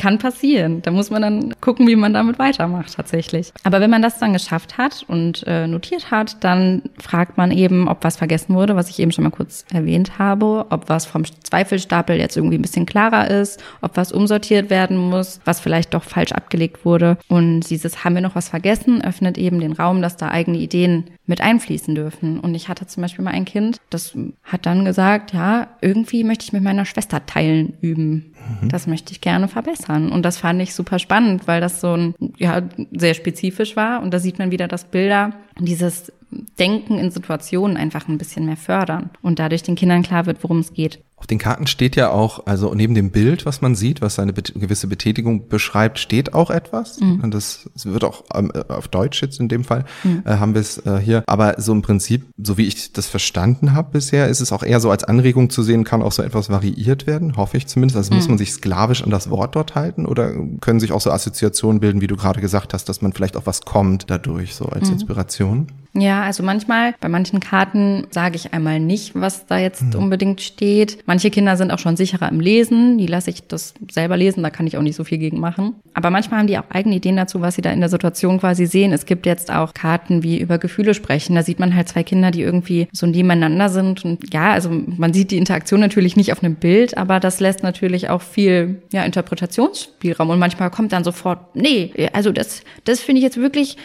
Kann 0.00 0.16
passieren. 0.16 0.80
Da 0.80 0.92
muss 0.92 1.10
man 1.10 1.20
dann 1.20 1.54
gucken, 1.60 1.86
wie 1.86 1.94
man 1.94 2.14
damit 2.14 2.38
weitermacht 2.38 2.94
tatsächlich. 2.94 3.52
Aber 3.64 3.82
wenn 3.82 3.90
man 3.90 4.00
das 4.00 4.18
dann 4.18 4.32
geschafft 4.32 4.78
hat 4.78 5.04
und 5.06 5.46
äh, 5.46 5.66
notiert 5.66 6.10
hat, 6.10 6.42
dann 6.42 6.80
fragt 6.98 7.36
man 7.36 7.50
eben, 7.50 7.86
ob 7.86 8.02
was 8.02 8.16
vergessen 8.16 8.54
wurde, 8.54 8.76
was 8.76 8.88
ich 8.88 8.98
eben 8.98 9.12
schon 9.12 9.24
mal 9.24 9.30
kurz 9.30 9.66
erwähnt 9.70 10.18
habe, 10.18 10.64
ob 10.70 10.88
was 10.88 11.04
vom 11.04 11.24
Zweifelstapel 11.42 12.16
jetzt 12.16 12.38
irgendwie 12.38 12.56
ein 12.56 12.62
bisschen 12.62 12.86
klarer 12.86 13.28
ist, 13.28 13.62
ob 13.82 13.98
was 13.98 14.10
umsortiert 14.10 14.70
werden 14.70 14.96
muss, 14.96 15.38
was 15.44 15.60
vielleicht 15.60 15.92
doch 15.92 16.04
falsch 16.04 16.32
abgelegt 16.32 16.86
wurde. 16.86 17.18
Und 17.28 17.68
dieses 17.68 18.02
haben 18.02 18.14
wir 18.14 18.22
noch 18.22 18.34
was 18.34 18.48
vergessen, 18.48 19.04
öffnet 19.04 19.36
eben 19.36 19.60
den 19.60 19.72
Raum, 19.72 20.00
dass 20.00 20.16
da 20.16 20.30
eigene 20.30 20.56
Ideen 20.56 21.10
mit 21.26 21.42
einfließen 21.42 21.94
dürfen. 21.94 22.40
Und 22.40 22.54
ich 22.54 22.68
hatte 22.68 22.86
zum 22.86 23.02
Beispiel 23.02 23.24
mal 23.24 23.32
ein 23.32 23.44
Kind, 23.44 23.78
das 23.90 24.16
hat 24.44 24.64
dann 24.64 24.86
gesagt, 24.86 25.34
ja, 25.34 25.68
irgendwie 25.82 26.24
möchte 26.24 26.44
ich 26.44 26.52
mit 26.54 26.62
meiner 26.62 26.86
Schwester 26.86 27.24
teilen 27.26 27.74
üben. 27.82 28.29
Das 28.68 28.86
möchte 28.86 29.12
ich 29.12 29.20
gerne 29.20 29.48
verbessern. 29.48 30.12
Und 30.12 30.22
das 30.22 30.38
fand 30.38 30.60
ich 30.62 30.74
super 30.74 30.98
spannend, 30.98 31.46
weil 31.46 31.60
das 31.60 31.80
so 31.80 31.94
ein, 31.94 32.14
ja, 32.36 32.62
sehr 32.92 33.14
spezifisch 33.14 33.76
war. 33.76 34.02
Und 34.02 34.12
da 34.12 34.18
sieht 34.18 34.38
man 34.38 34.50
wieder, 34.50 34.68
dass 34.68 34.84
Bilder 34.84 35.32
dieses 35.58 36.12
Denken 36.58 36.98
in 36.98 37.10
Situationen 37.10 37.76
einfach 37.76 38.08
ein 38.08 38.18
bisschen 38.18 38.46
mehr 38.46 38.56
fördern 38.56 39.10
und 39.20 39.38
dadurch 39.38 39.62
den 39.62 39.74
Kindern 39.74 40.02
klar 40.02 40.26
wird, 40.26 40.42
worum 40.42 40.60
es 40.60 40.72
geht. 40.72 41.00
Auf 41.20 41.26
den 41.26 41.38
Karten 41.38 41.66
steht 41.66 41.96
ja 41.96 42.10
auch, 42.10 42.46
also 42.46 42.72
neben 42.74 42.94
dem 42.94 43.10
Bild, 43.10 43.44
was 43.44 43.60
man 43.60 43.74
sieht, 43.74 44.00
was 44.00 44.18
eine 44.18 44.32
gewisse 44.32 44.86
Betätigung 44.86 45.48
beschreibt, 45.48 45.98
steht 45.98 46.32
auch 46.32 46.50
etwas. 46.50 46.98
Mhm. 46.98 47.20
Und 47.20 47.34
das, 47.34 47.68
wird 47.84 48.04
auch 48.04 48.24
ähm, 48.34 48.50
auf 48.68 48.88
Deutsch 48.88 49.20
jetzt 49.20 49.38
in 49.38 49.48
dem 49.48 49.62
Fall, 49.62 49.84
mhm. 50.02 50.22
äh, 50.24 50.36
haben 50.36 50.54
wir 50.54 50.62
es 50.62 50.78
äh, 50.78 50.98
hier. 50.98 51.22
Aber 51.26 51.60
so 51.60 51.72
im 51.72 51.82
Prinzip, 51.82 52.24
so 52.42 52.56
wie 52.56 52.66
ich 52.66 52.94
das 52.94 53.06
verstanden 53.06 53.74
habe 53.74 53.90
bisher, 53.92 54.28
ist 54.28 54.40
es 54.40 54.50
auch 54.50 54.62
eher 54.62 54.80
so 54.80 54.90
als 54.90 55.04
Anregung 55.04 55.50
zu 55.50 55.62
sehen, 55.62 55.84
kann 55.84 56.00
auch 56.00 56.12
so 56.12 56.22
etwas 56.22 56.48
variiert 56.48 57.06
werden, 57.06 57.36
hoffe 57.36 57.58
ich 57.58 57.66
zumindest. 57.66 57.98
Also 57.98 58.12
mhm. 58.12 58.16
muss 58.16 58.28
man 58.28 58.38
sich 58.38 58.52
sklavisch 58.52 59.04
an 59.04 59.10
das 59.10 59.28
Wort 59.28 59.54
dort 59.54 59.74
halten 59.74 60.06
oder 60.06 60.32
können 60.62 60.80
sich 60.80 60.92
auch 60.92 61.02
so 61.02 61.10
Assoziationen 61.10 61.80
bilden, 61.80 62.00
wie 62.00 62.06
du 62.06 62.16
gerade 62.16 62.40
gesagt 62.40 62.72
hast, 62.72 62.88
dass 62.88 63.02
man 63.02 63.12
vielleicht 63.12 63.36
auch 63.36 63.44
was 63.44 63.60
kommt 63.60 64.08
dadurch, 64.08 64.54
so 64.54 64.64
als 64.64 64.88
mhm. 64.88 64.94
Inspiration? 64.94 65.66
Ja, 65.92 66.22
also 66.22 66.42
manchmal, 66.42 66.94
bei 67.00 67.08
manchen 67.08 67.40
Karten 67.40 68.06
sage 68.10 68.36
ich 68.36 68.52
einmal 68.52 68.78
nicht, 68.78 69.14
was 69.14 69.46
da 69.46 69.58
jetzt 69.58 69.82
mhm. 69.82 69.94
unbedingt 69.96 70.40
steht. 70.40 70.98
Manche 71.06 71.30
Kinder 71.30 71.56
sind 71.56 71.72
auch 71.72 71.80
schon 71.80 71.96
sicherer 71.96 72.28
im 72.28 72.38
Lesen, 72.38 72.96
die 72.96 73.06
lasse 73.06 73.30
ich 73.30 73.48
das 73.48 73.74
selber 73.90 74.16
lesen, 74.16 74.42
da 74.42 74.50
kann 74.50 74.66
ich 74.68 74.76
auch 74.76 74.82
nicht 74.82 74.94
so 74.94 75.02
viel 75.02 75.18
gegen 75.18 75.40
machen. 75.40 75.74
Aber 75.94 76.10
manchmal 76.10 76.40
haben 76.40 76.46
die 76.46 76.58
auch 76.58 76.70
eigene 76.70 76.94
Ideen 76.94 77.16
dazu, 77.16 77.40
was 77.40 77.56
sie 77.56 77.62
da 77.62 77.72
in 77.72 77.80
der 77.80 77.88
Situation 77.88 78.38
quasi 78.38 78.66
sehen. 78.66 78.92
Es 78.92 79.04
gibt 79.04 79.26
jetzt 79.26 79.52
auch 79.52 79.74
Karten 79.74 80.22
wie 80.22 80.38
über 80.38 80.58
Gefühle 80.58 80.94
sprechen. 80.94 81.34
Da 81.34 81.42
sieht 81.42 81.58
man 81.58 81.74
halt 81.74 81.88
zwei 81.88 82.04
Kinder, 82.04 82.30
die 82.30 82.42
irgendwie 82.42 82.86
so 82.92 83.06
nebeneinander 83.06 83.68
sind. 83.68 84.04
Und 84.04 84.32
ja, 84.32 84.52
also 84.52 84.70
man 84.70 85.12
sieht 85.12 85.32
die 85.32 85.38
Interaktion 85.38 85.80
natürlich 85.80 86.16
nicht 86.16 86.30
auf 86.30 86.42
einem 86.42 86.54
Bild, 86.54 86.96
aber 86.96 87.18
das 87.18 87.40
lässt 87.40 87.64
natürlich 87.64 88.10
auch 88.10 88.22
viel 88.22 88.82
ja, 88.92 89.02
Interpretationsspielraum. 89.02 90.30
Und 90.30 90.38
manchmal 90.38 90.70
kommt 90.70 90.92
dann 90.92 91.02
sofort, 91.02 91.56
nee, 91.56 91.92
also 92.12 92.30
das, 92.30 92.62
das 92.84 93.00
finde 93.00 93.18
ich 93.18 93.24
jetzt 93.24 93.38
wirklich, 93.38 93.76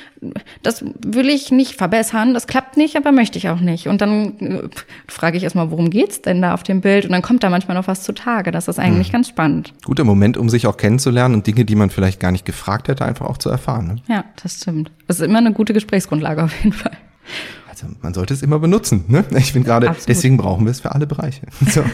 das 0.62 0.86
will 1.04 1.30
ich 1.30 1.52
nicht 1.52 1.74
verbessern 1.74 1.94
verbessern. 1.95 2.34
Das 2.34 2.47
klappt 2.47 2.77
nicht, 2.77 2.95
aber 2.95 3.12
möchte 3.12 3.38
ich 3.38 3.49
auch 3.49 3.60
nicht. 3.60 3.88
Und 3.88 4.01
dann 4.01 4.39
äh, 4.39 4.69
frage 5.08 5.38
ich 5.38 5.43
erstmal, 5.43 5.71
worum 5.71 5.89
geht's 5.89 6.21
denn 6.21 6.41
da 6.41 6.53
auf 6.53 6.63
dem 6.63 6.81
Bild? 6.81 7.05
Und 7.05 7.12
dann 7.12 7.21
kommt 7.21 7.43
da 7.43 7.49
manchmal 7.49 7.75
noch 7.75 7.88
was 7.88 8.03
zutage. 8.03 8.51
Das 8.51 8.67
ist 8.67 8.79
eigentlich 8.79 9.10
mhm. 9.10 9.13
ganz 9.13 9.29
spannend. 9.29 9.73
Guter 9.86 10.03
Moment, 10.03 10.38
um 10.38 10.49
sich 10.49 10.67
auch 10.67 10.77
kennenzulernen 10.77 11.36
und 11.36 11.47
Dinge, 11.47 11.65
die 11.65 11.75
man 11.75 11.89
vielleicht 11.89 12.19
gar 12.19 12.31
nicht 12.31 12.45
gefragt 12.45 12.88
hätte, 12.88 13.05
einfach 13.05 13.25
auch 13.25 13.38
zu 13.38 13.49
erfahren. 13.49 13.88
Ne? 13.88 13.95
Ja, 14.08 14.25
das 14.41 14.58
stimmt. 14.58 14.91
Das 15.08 15.19
ist 15.19 15.25
immer 15.25 15.39
eine 15.39 15.53
gute 15.53 15.73
Gesprächsgrundlage 15.73 16.43
auf 16.43 16.55
jeden 16.63 16.73
Fall. 16.73 16.97
Also 17.69 17.88
man 18.01 18.13
sollte 18.13 18.34
es 18.34 18.41
immer 18.41 18.60
benutzen. 18.60 19.05
Ne? 19.08 19.25
Ich 19.38 19.53
bin 19.53 19.63
gerade, 19.63 19.95
deswegen 20.08 20.38
brauchen 20.38 20.65
wir 20.65 20.71
es 20.71 20.81
für 20.81 20.93
alle 20.93 21.08
Bereiche. 21.08 21.41
So. 21.67 21.84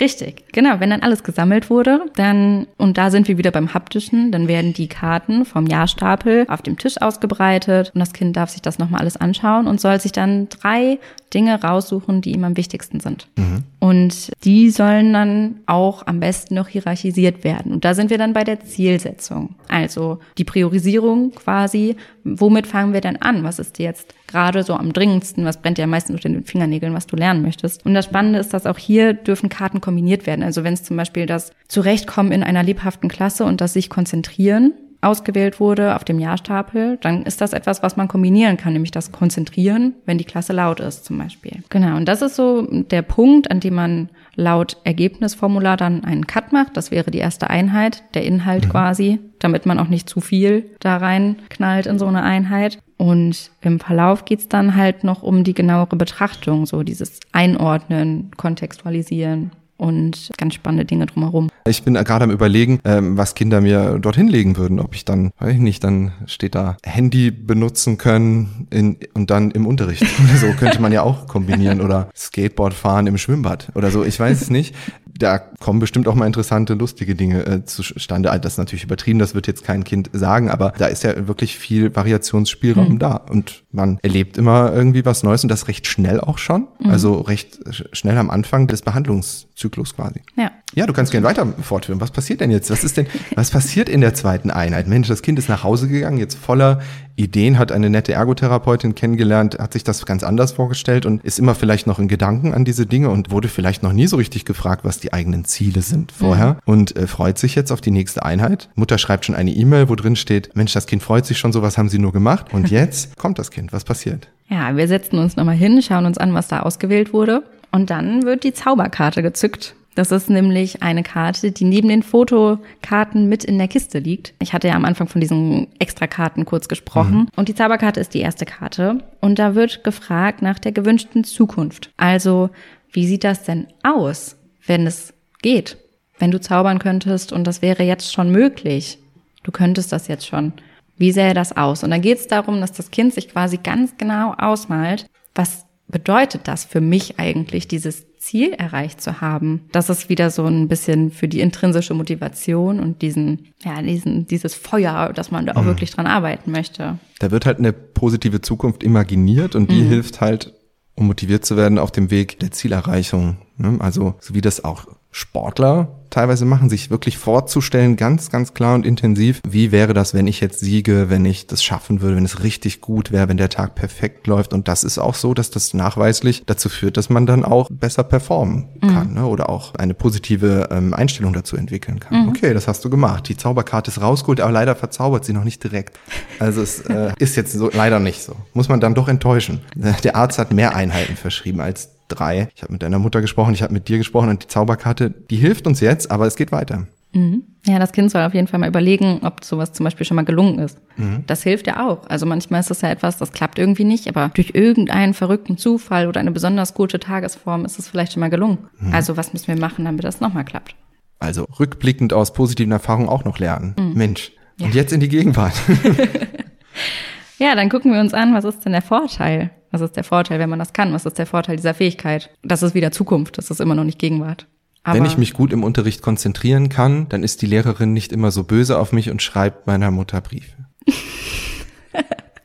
Richtig, 0.00 0.44
genau. 0.52 0.80
Wenn 0.80 0.90
dann 0.90 1.02
alles 1.02 1.22
gesammelt 1.22 1.70
wurde, 1.70 2.06
dann, 2.16 2.66
und 2.76 2.98
da 2.98 3.10
sind 3.10 3.28
wir 3.28 3.38
wieder 3.38 3.50
beim 3.50 3.74
Haptischen, 3.74 4.32
dann 4.32 4.48
werden 4.48 4.72
die 4.72 4.88
Karten 4.88 5.44
vom 5.44 5.66
Jahrstapel 5.66 6.46
auf 6.48 6.62
dem 6.62 6.78
Tisch 6.78 7.00
ausgebreitet 7.00 7.92
und 7.94 8.00
das 8.00 8.12
Kind 8.12 8.36
darf 8.36 8.50
sich 8.50 8.62
das 8.62 8.78
nochmal 8.78 9.00
alles 9.00 9.16
anschauen 9.16 9.66
und 9.66 9.80
soll 9.80 10.00
sich 10.00 10.12
dann 10.12 10.48
drei 10.48 10.98
Dinge 11.32 11.62
raussuchen, 11.62 12.22
die 12.22 12.32
ihm 12.32 12.44
am 12.44 12.56
wichtigsten 12.56 13.00
sind. 13.00 13.28
Mhm. 13.36 13.62
Und 13.78 14.32
die 14.44 14.70
sollen 14.70 15.12
dann 15.12 15.60
auch 15.66 16.06
am 16.06 16.20
besten 16.20 16.54
noch 16.54 16.68
hierarchisiert 16.68 17.44
werden. 17.44 17.72
Und 17.72 17.84
da 17.84 17.94
sind 17.94 18.10
wir 18.10 18.18
dann 18.18 18.32
bei 18.32 18.44
der 18.44 18.60
Zielsetzung. 18.60 19.54
Also 19.68 20.18
die 20.38 20.44
Priorisierung 20.44 21.30
quasi. 21.32 21.96
Womit 22.24 22.66
fangen 22.66 22.92
wir 22.92 23.00
denn 23.00 23.22
an? 23.22 23.44
Was 23.44 23.58
ist 23.58 23.78
jetzt 23.78 24.14
gerade 24.26 24.64
so 24.64 24.74
am 24.74 24.92
dringendsten? 24.92 25.44
Was 25.44 25.62
brennt 25.62 25.78
dir 25.78 25.84
am 25.84 25.90
meisten 25.90 26.12
unter 26.12 26.28
den 26.28 26.44
Fingernägeln, 26.44 26.94
was 26.94 27.06
du 27.06 27.16
lernen 27.16 27.42
möchtest? 27.42 27.86
Und 27.86 27.94
das 27.94 28.04
Spannende 28.04 28.38
ist, 28.38 28.52
dass 28.52 28.66
auch 28.66 28.78
hier 28.78 29.14
dürfen 29.14 29.48
Karten 29.50 29.82
kombiniert 29.82 30.26
werden. 30.26 30.42
Also 30.42 30.64
wenn 30.64 30.72
es 30.72 30.82
zum 30.82 30.96
Beispiel 30.96 31.26
das 31.26 31.52
Zurechtkommen 31.68 32.32
in 32.32 32.42
einer 32.42 32.62
lebhaften 32.62 33.10
Klasse 33.10 33.44
und 33.44 33.60
das 33.60 33.74
sich 33.74 33.90
konzentrieren 33.90 34.72
ausgewählt 35.02 35.60
wurde 35.60 35.96
auf 35.96 36.04
dem 36.04 36.18
Jahrstapel, 36.18 36.98
dann 37.00 37.22
ist 37.22 37.40
das 37.40 37.52
etwas, 37.52 37.82
was 37.82 37.96
man 37.96 38.08
kombinieren 38.08 38.56
kann, 38.56 38.72
nämlich 38.72 38.90
das 38.90 39.12
Konzentrieren, 39.12 39.94
wenn 40.04 40.18
die 40.18 40.24
Klasse 40.24 40.52
laut 40.52 40.80
ist 40.80 41.04
zum 41.04 41.18
Beispiel. 41.18 41.62
Genau, 41.70 41.96
und 41.96 42.06
das 42.06 42.22
ist 42.22 42.36
so 42.36 42.66
der 42.70 43.02
Punkt, 43.02 43.50
an 43.50 43.60
dem 43.60 43.74
man 43.74 44.10
laut 44.34 44.76
Ergebnisformular 44.84 45.76
dann 45.76 46.04
einen 46.04 46.26
Cut 46.26 46.52
macht. 46.52 46.76
Das 46.76 46.90
wäre 46.90 47.10
die 47.10 47.18
erste 47.18 47.50
Einheit, 47.50 48.02
der 48.14 48.24
Inhalt 48.24 48.66
mhm. 48.66 48.70
quasi, 48.70 49.18
damit 49.38 49.66
man 49.66 49.78
auch 49.78 49.88
nicht 49.88 50.08
zu 50.08 50.20
viel 50.20 50.70
da 50.80 50.98
rein 50.98 51.36
knallt 51.48 51.86
in 51.86 51.98
so 51.98 52.06
eine 52.06 52.22
Einheit. 52.22 52.78
Und 53.00 53.50
im 53.62 53.80
Verlauf 53.80 54.26
geht's 54.26 54.46
dann 54.46 54.76
halt 54.76 55.04
noch 55.04 55.22
um 55.22 55.42
die 55.42 55.54
genauere 55.54 55.96
Betrachtung, 55.96 56.66
so 56.66 56.82
dieses 56.82 57.18
Einordnen, 57.32 58.30
Kontextualisieren 58.36 59.52
und 59.78 60.30
ganz 60.36 60.52
spannende 60.52 60.84
Dinge 60.84 61.06
drumherum. 61.06 61.48
Ich 61.66 61.82
bin 61.82 61.94
gerade 61.94 62.24
am 62.24 62.30
überlegen, 62.30 62.78
ähm, 62.84 63.16
was 63.16 63.34
Kinder 63.34 63.62
mir 63.62 63.98
dorthin 63.98 64.28
legen 64.28 64.58
würden. 64.58 64.78
Ob 64.78 64.94
ich 64.94 65.06
dann, 65.06 65.30
weiß 65.38 65.54
ich 65.54 65.60
nicht, 65.60 65.82
dann 65.82 66.12
steht 66.26 66.54
da 66.54 66.76
Handy 66.84 67.30
benutzen 67.30 67.96
können 67.96 68.66
in, 68.68 68.98
und 69.14 69.30
dann 69.30 69.50
im 69.50 69.66
Unterricht. 69.66 70.04
so 70.36 70.48
könnte 70.52 70.82
man 70.82 70.92
ja 70.92 71.00
auch 71.00 71.26
kombinieren 71.26 71.80
oder 71.80 72.10
Skateboard 72.14 72.74
fahren 72.74 73.06
im 73.06 73.16
Schwimmbad 73.16 73.68
oder 73.76 73.90
so. 73.90 74.04
Ich 74.04 74.20
weiß 74.20 74.42
es 74.42 74.50
nicht 74.50 74.74
da 75.22 75.38
kommen 75.38 75.78
bestimmt 75.78 76.08
auch 76.08 76.14
mal 76.14 76.26
interessante, 76.26 76.74
lustige 76.74 77.14
Dinge 77.14 77.46
äh, 77.46 77.64
zustande. 77.64 78.30
Also 78.30 78.42
das 78.42 78.54
ist 78.54 78.58
natürlich 78.58 78.84
übertrieben, 78.84 79.18
das 79.18 79.34
wird 79.34 79.46
jetzt 79.46 79.64
kein 79.64 79.84
Kind 79.84 80.10
sagen, 80.12 80.50
aber 80.50 80.72
da 80.78 80.86
ist 80.86 81.04
ja 81.04 81.28
wirklich 81.28 81.58
viel 81.58 81.94
Variationsspielraum 81.94 82.94
mhm. 82.94 82.98
da 82.98 83.16
und 83.16 83.64
man 83.70 83.98
erlebt 84.02 84.38
immer 84.38 84.72
irgendwie 84.72 85.04
was 85.04 85.22
Neues 85.22 85.42
und 85.42 85.48
das 85.50 85.68
recht 85.68 85.86
schnell 85.86 86.20
auch 86.20 86.38
schon. 86.38 86.68
Mhm. 86.80 86.90
Also 86.90 87.20
recht 87.20 87.58
schnell 87.92 88.18
am 88.18 88.30
Anfang 88.30 88.66
des 88.66 88.82
Behandlungszyklus 88.82 89.94
quasi. 89.94 90.20
Ja. 90.36 90.50
Ja, 90.74 90.86
du 90.86 90.92
kannst 90.92 91.10
gerne 91.10 91.26
weiter 91.26 91.46
fortführen. 91.62 92.00
Was 92.00 92.12
passiert 92.12 92.40
denn 92.40 92.52
jetzt? 92.52 92.70
Was 92.70 92.84
ist 92.84 92.96
denn, 92.96 93.06
was 93.34 93.50
passiert 93.50 93.88
in 93.88 94.00
der 94.00 94.14
zweiten 94.14 94.50
Einheit? 94.50 94.86
Mensch, 94.86 95.08
das 95.08 95.22
Kind 95.22 95.38
ist 95.38 95.48
nach 95.48 95.64
Hause 95.64 95.88
gegangen, 95.88 96.18
jetzt 96.18 96.36
voller 96.36 96.80
Ideen, 97.16 97.58
hat 97.58 97.72
eine 97.72 97.90
nette 97.90 98.12
Ergotherapeutin 98.12 98.94
kennengelernt, 98.94 99.58
hat 99.58 99.72
sich 99.72 99.84
das 99.84 100.06
ganz 100.06 100.22
anders 100.22 100.52
vorgestellt 100.52 101.06
und 101.06 101.24
ist 101.24 101.38
immer 101.38 101.54
vielleicht 101.54 101.86
noch 101.86 101.98
in 101.98 102.08
Gedanken 102.08 102.54
an 102.54 102.64
diese 102.64 102.86
Dinge 102.86 103.10
und 103.10 103.30
wurde 103.30 103.48
vielleicht 103.48 103.82
noch 103.82 103.92
nie 103.92 104.06
so 104.06 104.16
richtig 104.16 104.44
gefragt, 104.44 104.84
was 104.84 105.00
die 105.00 105.09
eigenen 105.12 105.44
Ziele 105.44 105.82
sind 105.82 106.12
vorher 106.12 106.54
mhm. 106.54 106.60
und 106.64 106.96
äh, 106.96 107.06
freut 107.06 107.38
sich 107.38 107.54
jetzt 107.54 107.70
auf 107.70 107.80
die 107.80 107.90
nächste 107.90 108.24
Einheit. 108.24 108.68
Mutter 108.74 108.98
schreibt 108.98 109.24
schon 109.24 109.34
eine 109.34 109.50
E-Mail, 109.52 109.88
wo 109.88 109.94
drin 109.94 110.16
steht, 110.16 110.54
Mensch, 110.56 110.72
das 110.72 110.86
Kind 110.86 111.02
freut 111.02 111.26
sich 111.26 111.38
schon, 111.38 111.52
so 111.52 111.62
was 111.62 111.78
haben 111.78 111.88
sie 111.88 111.98
nur 111.98 112.12
gemacht. 112.12 112.52
Und 112.52 112.70
jetzt 112.70 113.16
kommt 113.16 113.38
das 113.38 113.50
Kind. 113.50 113.72
Was 113.72 113.84
passiert? 113.84 114.28
Ja, 114.48 114.76
wir 114.76 114.88
setzen 114.88 115.18
uns 115.18 115.36
nochmal 115.36 115.56
hin, 115.56 115.80
schauen 115.82 116.06
uns 116.06 116.18
an, 116.18 116.34
was 116.34 116.48
da 116.48 116.60
ausgewählt 116.60 117.12
wurde. 117.12 117.42
Und 117.72 117.90
dann 117.90 118.24
wird 118.24 118.42
die 118.42 118.52
Zauberkarte 118.52 119.22
gezückt 119.22 119.74
das 119.94 120.12
ist 120.12 120.30
nämlich 120.30 120.82
eine 120.82 121.02
Karte, 121.02 121.50
die 121.50 121.64
neben 121.64 121.88
den 121.88 122.02
Fotokarten 122.02 123.28
mit 123.28 123.44
in 123.44 123.58
der 123.58 123.68
Kiste 123.68 123.98
liegt. 123.98 124.34
Ich 124.40 124.52
hatte 124.52 124.68
ja 124.68 124.74
am 124.74 124.84
Anfang 124.84 125.08
von 125.08 125.20
diesen 125.20 125.66
Extrakarten 125.78 126.44
kurz 126.44 126.68
gesprochen. 126.68 127.14
Mhm. 127.14 127.28
Und 127.36 127.48
die 127.48 127.54
Zauberkarte 127.54 128.00
ist 128.00 128.14
die 128.14 128.20
erste 128.20 128.46
Karte. 128.46 129.02
Und 129.20 129.38
da 129.38 129.54
wird 129.54 129.82
gefragt 129.82 130.42
nach 130.42 130.58
der 130.58 130.72
gewünschten 130.72 131.24
Zukunft. 131.24 131.90
Also, 131.96 132.50
wie 132.92 133.06
sieht 133.06 133.24
das 133.24 133.42
denn 133.42 133.66
aus, 133.82 134.36
wenn 134.66 134.86
es 134.86 135.14
geht? 135.42 135.76
Wenn 136.18 136.30
du 136.30 136.40
zaubern 136.40 136.78
könntest 136.78 137.32
und 137.32 137.44
das 137.46 137.62
wäre 137.62 137.82
jetzt 137.82 138.12
schon 138.12 138.30
möglich. 138.30 138.98
Du 139.42 139.52
könntest 139.52 139.92
das 139.92 140.08
jetzt 140.08 140.26
schon. 140.26 140.52
Wie 140.96 141.12
sähe 141.12 141.32
das 141.32 141.56
aus? 141.56 141.82
Und 141.82 141.90
dann 141.90 142.02
geht 142.02 142.18
es 142.18 142.26
darum, 142.26 142.60
dass 142.60 142.72
das 142.72 142.90
Kind 142.90 143.14
sich 143.14 143.30
quasi 143.30 143.56
ganz 143.56 143.96
genau 143.96 144.34
ausmalt, 144.36 145.06
was 145.34 145.64
bedeutet 145.88 146.42
das 146.44 146.64
für 146.64 146.80
mich 146.80 147.18
eigentlich, 147.18 147.68
dieses 147.68 148.06
Ziel 148.18 148.52
erreicht 148.52 149.00
zu 149.00 149.20
haben. 149.20 149.62
Das 149.72 149.88
ist 149.88 150.08
wieder 150.08 150.30
so 150.30 150.44
ein 150.44 150.68
bisschen 150.68 151.10
für 151.10 151.26
die 151.26 151.40
intrinsische 151.40 151.94
Motivation 151.94 152.78
und 152.78 153.02
diesen, 153.02 153.48
ja, 153.64 153.80
diesen, 153.80 154.26
dieses 154.26 154.54
Feuer, 154.54 155.12
dass 155.14 155.30
man 155.30 155.46
da 155.46 155.54
auch 155.56 155.62
mhm. 155.62 155.68
wirklich 155.68 155.90
dran 155.90 156.06
arbeiten 156.06 156.50
möchte. 156.50 156.98
Da 157.18 157.30
wird 157.30 157.46
halt 157.46 157.58
eine 157.58 157.72
positive 157.72 158.40
Zukunft 158.40 158.82
imaginiert 158.82 159.56
und 159.56 159.70
die 159.70 159.80
mhm. 159.82 159.88
hilft 159.88 160.20
halt, 160.20 160.52
um 160.94 161.06
motiviert 161.06 161.46
zu 161.46 161.56
werden 161.56 161.78
auf 161.78 161.92
dem 161.92 162.10
Weg 162.10 162.38
der 162.40 162.50
Zielerreichung. 162.50 163.38
Ne? 163.60 163.76
Also, 163.80 164.14
so 164.20 164.34
wie 164.34 164.40
das 164.40 164.64
auch 164.64 164.86
Sportler 165.12 165.88
teilweise 166.10 166.44
machen, 166.44 166.68
sich 166.68 166.90
wirklich 166.90 167.18
vorzustellen, 167.18 167.96
ganz, 167.96 168.30
ganz 168.30 168.52
klar 168.54 168.74
und 168.74 168.84
intensiv, 168.84 169.40
wie 169.48 169.70
wäre 169.70 169.94
das, 169.94 170.12
wenn 170.12 170.26
ich 170.26 170.40
jetzt 170.40 170.58
siege, 170.60 171.06
wenn 171.08 171.24
ich 171.24 171.46
das 171.46 171.62
schaffen 171.62 172.00
würde, 172.00 172.16
wenn 172.16 172.24
es 172.24 172.42
richtig 172.42 172.80
gut 172.80 173.12
wäre, 173.12 173.28
wenn 173.28 173.36
der 173.36 173.48
Tag 173.48 173.76
perfekt 173.76 174.26
läuft. 174.26 174.52
Und 174.52 174.66
das 174.66 174.82
ist 174.82 174.98
auch 174.98 175.14
so, 175.14 175.34
dass 175.34 175.50
das 175.50 175.72
nachweislich 175.72 176.44
dazu 176.46 176.68
führt, 176.68 176.96
dass 176.96 177.10
man 177.10 177.26
dann 177.26 177.44
auch 177.44 177.68
besser 177.70 178.02
performen 178.02 178.68
mhm. 178.80 178.88
kann 178.88 179.08
mhm. 179.08 179.14
ne? 179.14 179.26
oder 179.26 179.50
auch 179.50 179.74
eine 179.76 179.94
positive 179.94 180.68
ähm, 180.70 180.94
Einstellung 180.94 181.32
dazu 181.32 181.56
entwickeln 181.56 182.00
kann. 182.00 182.24
Mhm. 182.24 182.28
Okay, 182.30 182.54
das 182.54 182.66
hast 182.66 182.84
du 182.84 182.90
gemacht. 182.90 183.28
Die 183.28 183.36
Zauberkarte 183.36 183.90
ist 183.90 184.00
rausgeholt, 184.00 184.40
aber 184.40 184.52
leider 184.52 184.74
verzaubert 184.74 185.24
sie 185.24 185.32
noch 185.32 185.44
nicht 185.44 185.62
direkt. 185.62 185.98
Also 186.38 186.62
es 186.62 186.80
äh, 186.80 187.12
ist 187.18 187.36
jetzt 187.36 187.52
so 187.52 187.70
leider 187.72 188.00
nicht 188.00 188.22
so. 188.22 188.34
Muss 188.52 188.68
man 188.68 188.80
dann 188.80 188.94
doch 188.94 189.08
enttäuschen. 189.08 189.60
Der 189.74 190.16
Arzt 190.16 190.38
hat 190.38 190.52
mehr 190.52 190.74
Einheiten 190.74 191.16
verschrieben 191.16 191.60
als 191.60 191.90
drei. 192.10 192.48
Ich 192.54 192.62
habe 192.62 192.72
mit 192.72 192.82
deiner 192.82 192.98
Mutter 192.98 193.20
gesprochen, 193.20 193.54
ich 193.54 193.62
habe 193.62 193.72
mit 193.72 193.88
dir 193.88 193.98
gesprochen 193.98 194.28
und 194.28 194.42
die 194.42 194.48
Zauberkarte, 194.48 195.10
die 195.10 195.36
hilft 195.36 195.66
uns 195.66 195.80
jetzt, 195.80 196.10
aber 196.10 196.26
es 196.26 196.36
geht 196.36 196.52
weiter. 196.52 196.86
Mhm. 197.12 197.42
Ja, 197.66 197.78
das 197.78 197.92
Kind 197.92 198.10
soll 198.10 198.22
auf 198.22 198.34
jeden 198.34 198.46
Fall 198.46 198.60
mal 198.60 198.68
überlegen, 198.68 199.20
ob 199.22 199.44
sowas 199.44 199.72
zum 199.72 199.84
Beispiel 199.84 200.06
schon 200.06 200.14
mal 200.14 200.24
gelungen 200.24 200.58
ist. 200.58 200.78
Mhm. 200.96 201.24
Das 201.26 201.42
hilft 201.42 201.66
ja 201.66 201.86
auch. 201.88 202.08
Also 202.08 202.24
manchmal 202.24 202.60
ist 202.60 202.70
das 202.70 202.80
ja 202.80 202.90
etwas, 202.90 203.18
das 203.18 203.32
klappt 203.32 203.58
irgendwie 203.58 203.84
nicht, 203.84 204.08
aber 204.08 204.30
durch 204.34 204.52
irgendeinen 204.54 205.12
verrückten 205.12 205.58
Zufall 205.58 206.06
oder 206.06 206.20
eine 206.20 206.30
besonders 206.30 206.72
gute 206.72 207.00
Tagesform 207.00 207.64
ist 207.64 207.78
es 207.78 207.88
vielleicht 207.88 208.12
schon 208.12 208.20
mal 208.20 208.30
gelungen. 208.30 208.58
Mhm. 208.78 208.94
Also 208.94 209.16
was 209.16 209.32
müssen 209.32 209.48
wir 209.48 209.58
machen, 209.58 209.84
damit 209.84 210.04
das 210.04 210.20
nochmal 210.20 210.44
klappt? 210.44 210.74
Also 211.18 211.46
rückblickend 211.58 212.12
aus 212.12 212.32
positiven 212.32 212.72
Erfahrungen 212.72 213.08
auch 213.08 213.24
noch 213.24 213.38
lernen. 213.38 213.74
Mhm. 213.78 213.94
Mensch. 213.94 214.32
Ja. 214.58 214.66
Und 214.66 214.74
jetzt 214.74 214.92
in 214.92 215.00
die 215.00 215.08
Gegenwart. 215.08 215.54
ja, 217.38 217.54
dann 217.54 217.68
gucken 217.68 217.92
wir 217.92 218.00
uns 218.00 218.14
an, 218.14 218.34
was 218.34 218.44
ist 218.44 218.64
denn 218.64 218.72
der 218.72 218.82
Vorteil? 218.82 219.50
Was 219.70 219.80
ist 219.80 219.96
der 219.96 220.04
Vorteil, 220.04 220.38
wenn 220.38 220.50
man 220.50 220.58
das 220.58 220.72
kann? 220.72 220.92
Was 220.92 221.06
ist 221.06 221.18
der 221.18 221.26
Vorteil 221.26 221.56
dieser 221.56 221.74
Fähigkeit? 221.74 222.30
Das 222.42 222.62
ist 222.62 222.74
wieder 222.74 222.90
Zukunft, 222.90 223.38
das 223.38 223.50
ist 223.50 223.60
immer 223.60 223.74
noch 223.74 223.84
nicht 223.84 223.98
Gegenwart. 223.98 224.46
Aber 224.82 224.98
wenn 224.98 225.04
ich 225.04 225.18
mich 225.18 225.34
gut 225.34 225.52
im 225.52 225.62
Unterricht 225.62 226.02
konzentrieren 226.02 226.68
kann, 226.70 227.08
dann 227.10 227.22
ist 227.22 227.42
die 227.42 227.46
Lehrerin 227.46 227.92
nicht 227.92 228.12
immer 228.12 228.30
so 228.30 228.44
böse 228.44 228.78
auf 228.78 228.92
mich 228.92 229.10
und 229.10 229.22
schreibt 229.22 229.66
meiner 229.66 229.90
Mutter 229.90 230.20
Briefe. 230.20 230.56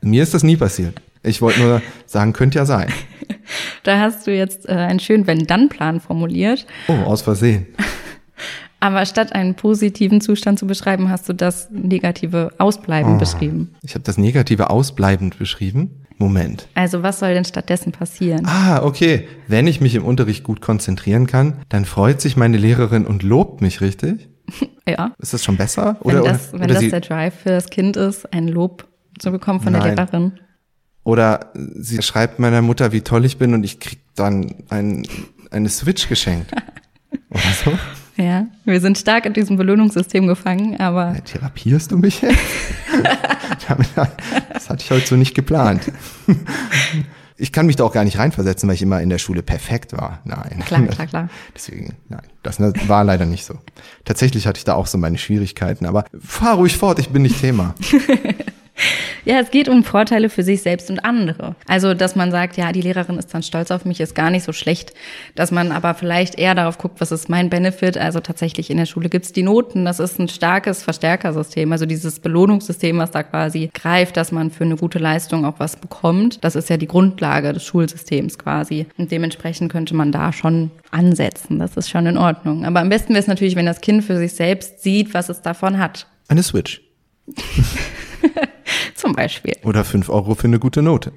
Mir 0.02 0.22
ist 0.22 0.34
das 0.34 0.44
nie 0.44 0.58
passiert. 0.58 1.02
Ich 1.24 1.42
wollte 1.42 1.62
nur 1.62 1.82
sagen, 2.06 2.34
könnte 2.34 2.60
ja 2.60 2.66
sein. 2.66 2.92
Da 3.84 4.00
hast 4.00 4.28
du 4.28 4.36
jetzt 4.36 4.68
äh, 4.68 4.74
einen 4.74 5.00
schönen 5.00 5.28
Wenn-Dann-Plan 5.28 6.02
formuliert. 6.02 6.66
Oh, 6.88 6.94
aus 6.94 7.22
Versehen. 7.22 7.68
Aber 8.80 9.06
statt 9.06 9.34
einen 9.34 9.56
positiven 9.56 10.22
Zustand 10.22 10.60
zu 10.60 10.68
beschreiben, 10.68 11.10
hast 11.10 11.28
du 11.30 11.34
das 11.34 11.70
negative 11.72 12.52
Ausbleiben 12.60 13.16
oh, 13.16 13.18
beschrieben. 13.18 13.74
Ich 13.82 13.96
habe 13.96 14.04
das 14.04 14.18
negative 14.18 14.70
Ausbleibend 14.70 15.40
beschrieben. 15.40 16.05
Moment. 16.18 16.68
Also 16.76 17.04
was 17.04 17.20
soll 17.20 17.34
denn 17.34 17.46
stattdessen 17.46 17.92
passieren? 17.92 18.46
Ah, 18.46 18.84
okay. 18.84 19.28
Wenn 19.48 19.68
ich 19.68 19.82
mich 19.82 19.96
im 19.96 20.06
Unterricht 20.06 20.44
gut 20.44 20.62
konzentrieren 20.62 21.28
kann, 21.28 21.58
dann 21.70 21.86
freut 21.86 22.22
sich 22.22 22.38
meine 22.38 22.58
Lehrerin 22.58 23.06
und 23.06 23.24
lobt 23.24 23.62
mich, 23.62 23.82
richtig? 23.82 24.30
ja. 24.88 25.14
Ist 25.20 25.34
das 25.34 25.44
schon 25.44 25.58
besser? 25.58 25.98
Oder, 26.02 26.24
wenn 26.24 26.24
das, 26.24 26.54
oder, 26.54 26.62
wenn 26.62 26.70
das 26.70 26.90
der 26.90 27.02
Drive 27.02 27.36
für 27.36 27.50
das 27.50 27.70
Kind 27.70 27.98
ist, 27.98 28.32
ein 28.34 28.48
Lob 28.48 28.88
zu 29.20 29.32
bekommen 29.32 29.60
von 29.60 29.74
Nein. 29.74 29.82
der 29.82 29.96
Lehrerin. 29.96 30.40
Oder 31.04 31.52
sie 31.54 32.02
schreibt 32.02 32.40
meiner 32.40 32.62
Mutter, 32.62 32.92
wie 32.92 33.02
toll 33.02 33.26
ich 33.26 33.38
bin 33.38 33.54
und 33.54 33.64
ich 33.64 33.80
krieg 33.80 34.00
dann 34.16 34.56
ein, 34.70 35.06
eine 35.52 35.70
Switch 35.70 36.10
geschenkt. 36.10 36.52
oder 37.30 37.42
so. 37.64 37.72
Ja, 38.18 38.48
wir 38.64 38.80
sind 38.80 38.98
stark 38.98 39.26
in 39.26 39.34
diesem 39.34 39.58
Belohnungssystem 39.58 40.28
gefangen, 40.28 40.80
aber. 40.80 41.14
Ja, 41.16 41.22
therapierst 41.22 41.92
du 41.92 41.98
mich 41.98 42.22
jetzt? 42.22 42.38
das 44.54 44.70
hatte 44.70 44.84
ich 44.84 44.92
heute 44.92 45.06
so 45.06 45.16
nicht 45.16 45.36
geplant. 45.36 45.92
Ich 47.38 47.52
kann 47.52 47.66
mich 47.66 47.76
da 47.76 47.84
auch 47.84 47.92
gar 47.92 48.06
nicht 48.06 48.18
reinversetzen, 48.18 48.70
weil 48.70 48.76
ich 48.76 48.82
immer 48.82 49.02
in 49.02 49.10
der 49.10 49.18
Schule 49.18 49.44
perfekt 49.44 49.92
war. 49.92 50.22
Nein. 50.24 50.64
Klar, 50.66 50.84
klar, 50.84 51.08
klar. 51.08 51.30
Deswegen, 51.54 51.96
nein, 52.08 52.22
das 52.44 52.60
war 52.88 53.04
leider 53.04 53.26
nicht 53.26 53.44
so. 53.44 53.60
Tatsächlich 54.06 54.48
hatte 54.48 54.60
ich 54.60 54.64
da 54.64 54.76
auch 54.76 54.88
so 54.88 54.98
meine 54.98 55.18
Schwierigkeiten, 55.18 55.86
aber 55.86 56.06
fahr 56.18 56.56
ruhig 56.56 56.78
fort, 56.78 57.00
ich 57.00 57.10
bin 57.10 57.24
nicht 57.24 57.42
Thema. 57.42 57.76
Ja, 59.26 59.40
es 59.40 59.50
geht 59.50 59.70
um 59.70 59.84
Vorteile 59.84 60.30
für 60.30 60.44
sich 60.44 60.62
selbst 60.62 60.92
und 60.92 61.00
andere. 61.00 61.56
Also, 61.68 61.94
dass 61.96 62.16
man 62.16 62.30
sagt, 62.30 62.58
ja, 62.58 62.72
die 62.72 62.82
Lehrerin 62.82 63.18
ist 63.18 63.34
dann 63.34 63.42
stolz 63.42 63.72
auf 63.72 63.84
mich, 63.84 64.00
ist 64.00 64.14
gar 64.14 64.30
nicht 64.30 64.44
so 64.44 64.54
schlecht. 64.54 64.94
Dass 65.34 65.52
man 65.52 65.72
aber 65.72 65.96
vielleicht 65.96 66.38
eher 66.38 66.54
darauf 66.54 66.78
guckt, 66.78 67.02
was 67.02 67.12
ist 67.12 67.28
mein 67.28 67.50
Benefit. 67.50 67.98
Also 67.98 68.20
tatsächlich 68.20 68.70
in 68.70 68.78
der 68.78 68.86
Schule 68.86 69.10
gibt's 69.10 69.32
die 69.32 69.42
Noten. 69.42 69.86
Das 69.86 70.00
ist 70.00 70.20
ein 70.20 70.28
starkes 70.28 70.84
Verstärkersystem. 70.84 71.72
Also 71.72 71.86
dieses 71.86 72.20
Belohnungssystem, 72.20 72.98
was 73.00 73.12
da 73.12 73.24
quasi 73.24 73.72
greift, 73.74 74.16
dass 74.18 74.32
man 74.32 74.52
für 74.52 74.64
eine 74.64 74.76
gute 74.76 75.00
Leistung 75.00 75.46
auch 75.46 75.56
was 75.58 75.76
bekommt. 75.78 76.44
Das 76.44 76.56
ist 76.56 76.70
ja 76.70 76.78
die 76.78 76.88
Grundlage 76.88 77.52
des 77.54 77.64
Schulsystems 77.64 78.38
quasi. 78.38 78.86
Und 78.98 79.12
dementsprechend 79.12 79.72
könnte 79.72 79.96
man 79.96 80.12
da 80.12 80.34
schon 80.34 80.70
ansetzen. 80.92 81.58
Das 81.58 81.78
ist 81.78 81.90
schon 81.90 82.06
in 82.06 82.18
Ordnung. 82.18 82.66
Aber 82.66 82.82
am 82.82 82.90
besten 82.90 83.10
wäre 83.10 83.22
es 83.22 83.28
natürlich, 83.28 83.56
wenn 83.56 83.66
das 83.66 83.82
Kind 83.82 84.04
für 84.04 84.18
sich 84.18 84.34
selbst 84.34 84.84
sieht, 84.84 85.14
was 85.16 85.30
es 85.30 85.42
davon 85.42 85.80
hat. 85.80 86.06
Eine 86.28 86.44
Switch. 86.44 86.82
Zum 89.06 89.14
Beispiel. 89.14 89.56
Oder 89.64 89.84
fünf 89.84 90.10
Euro 90.10 90.34
für 90.34 90.48
eine 90.48 90.58
gute 90.58 90.82
Note. 90.82 91.12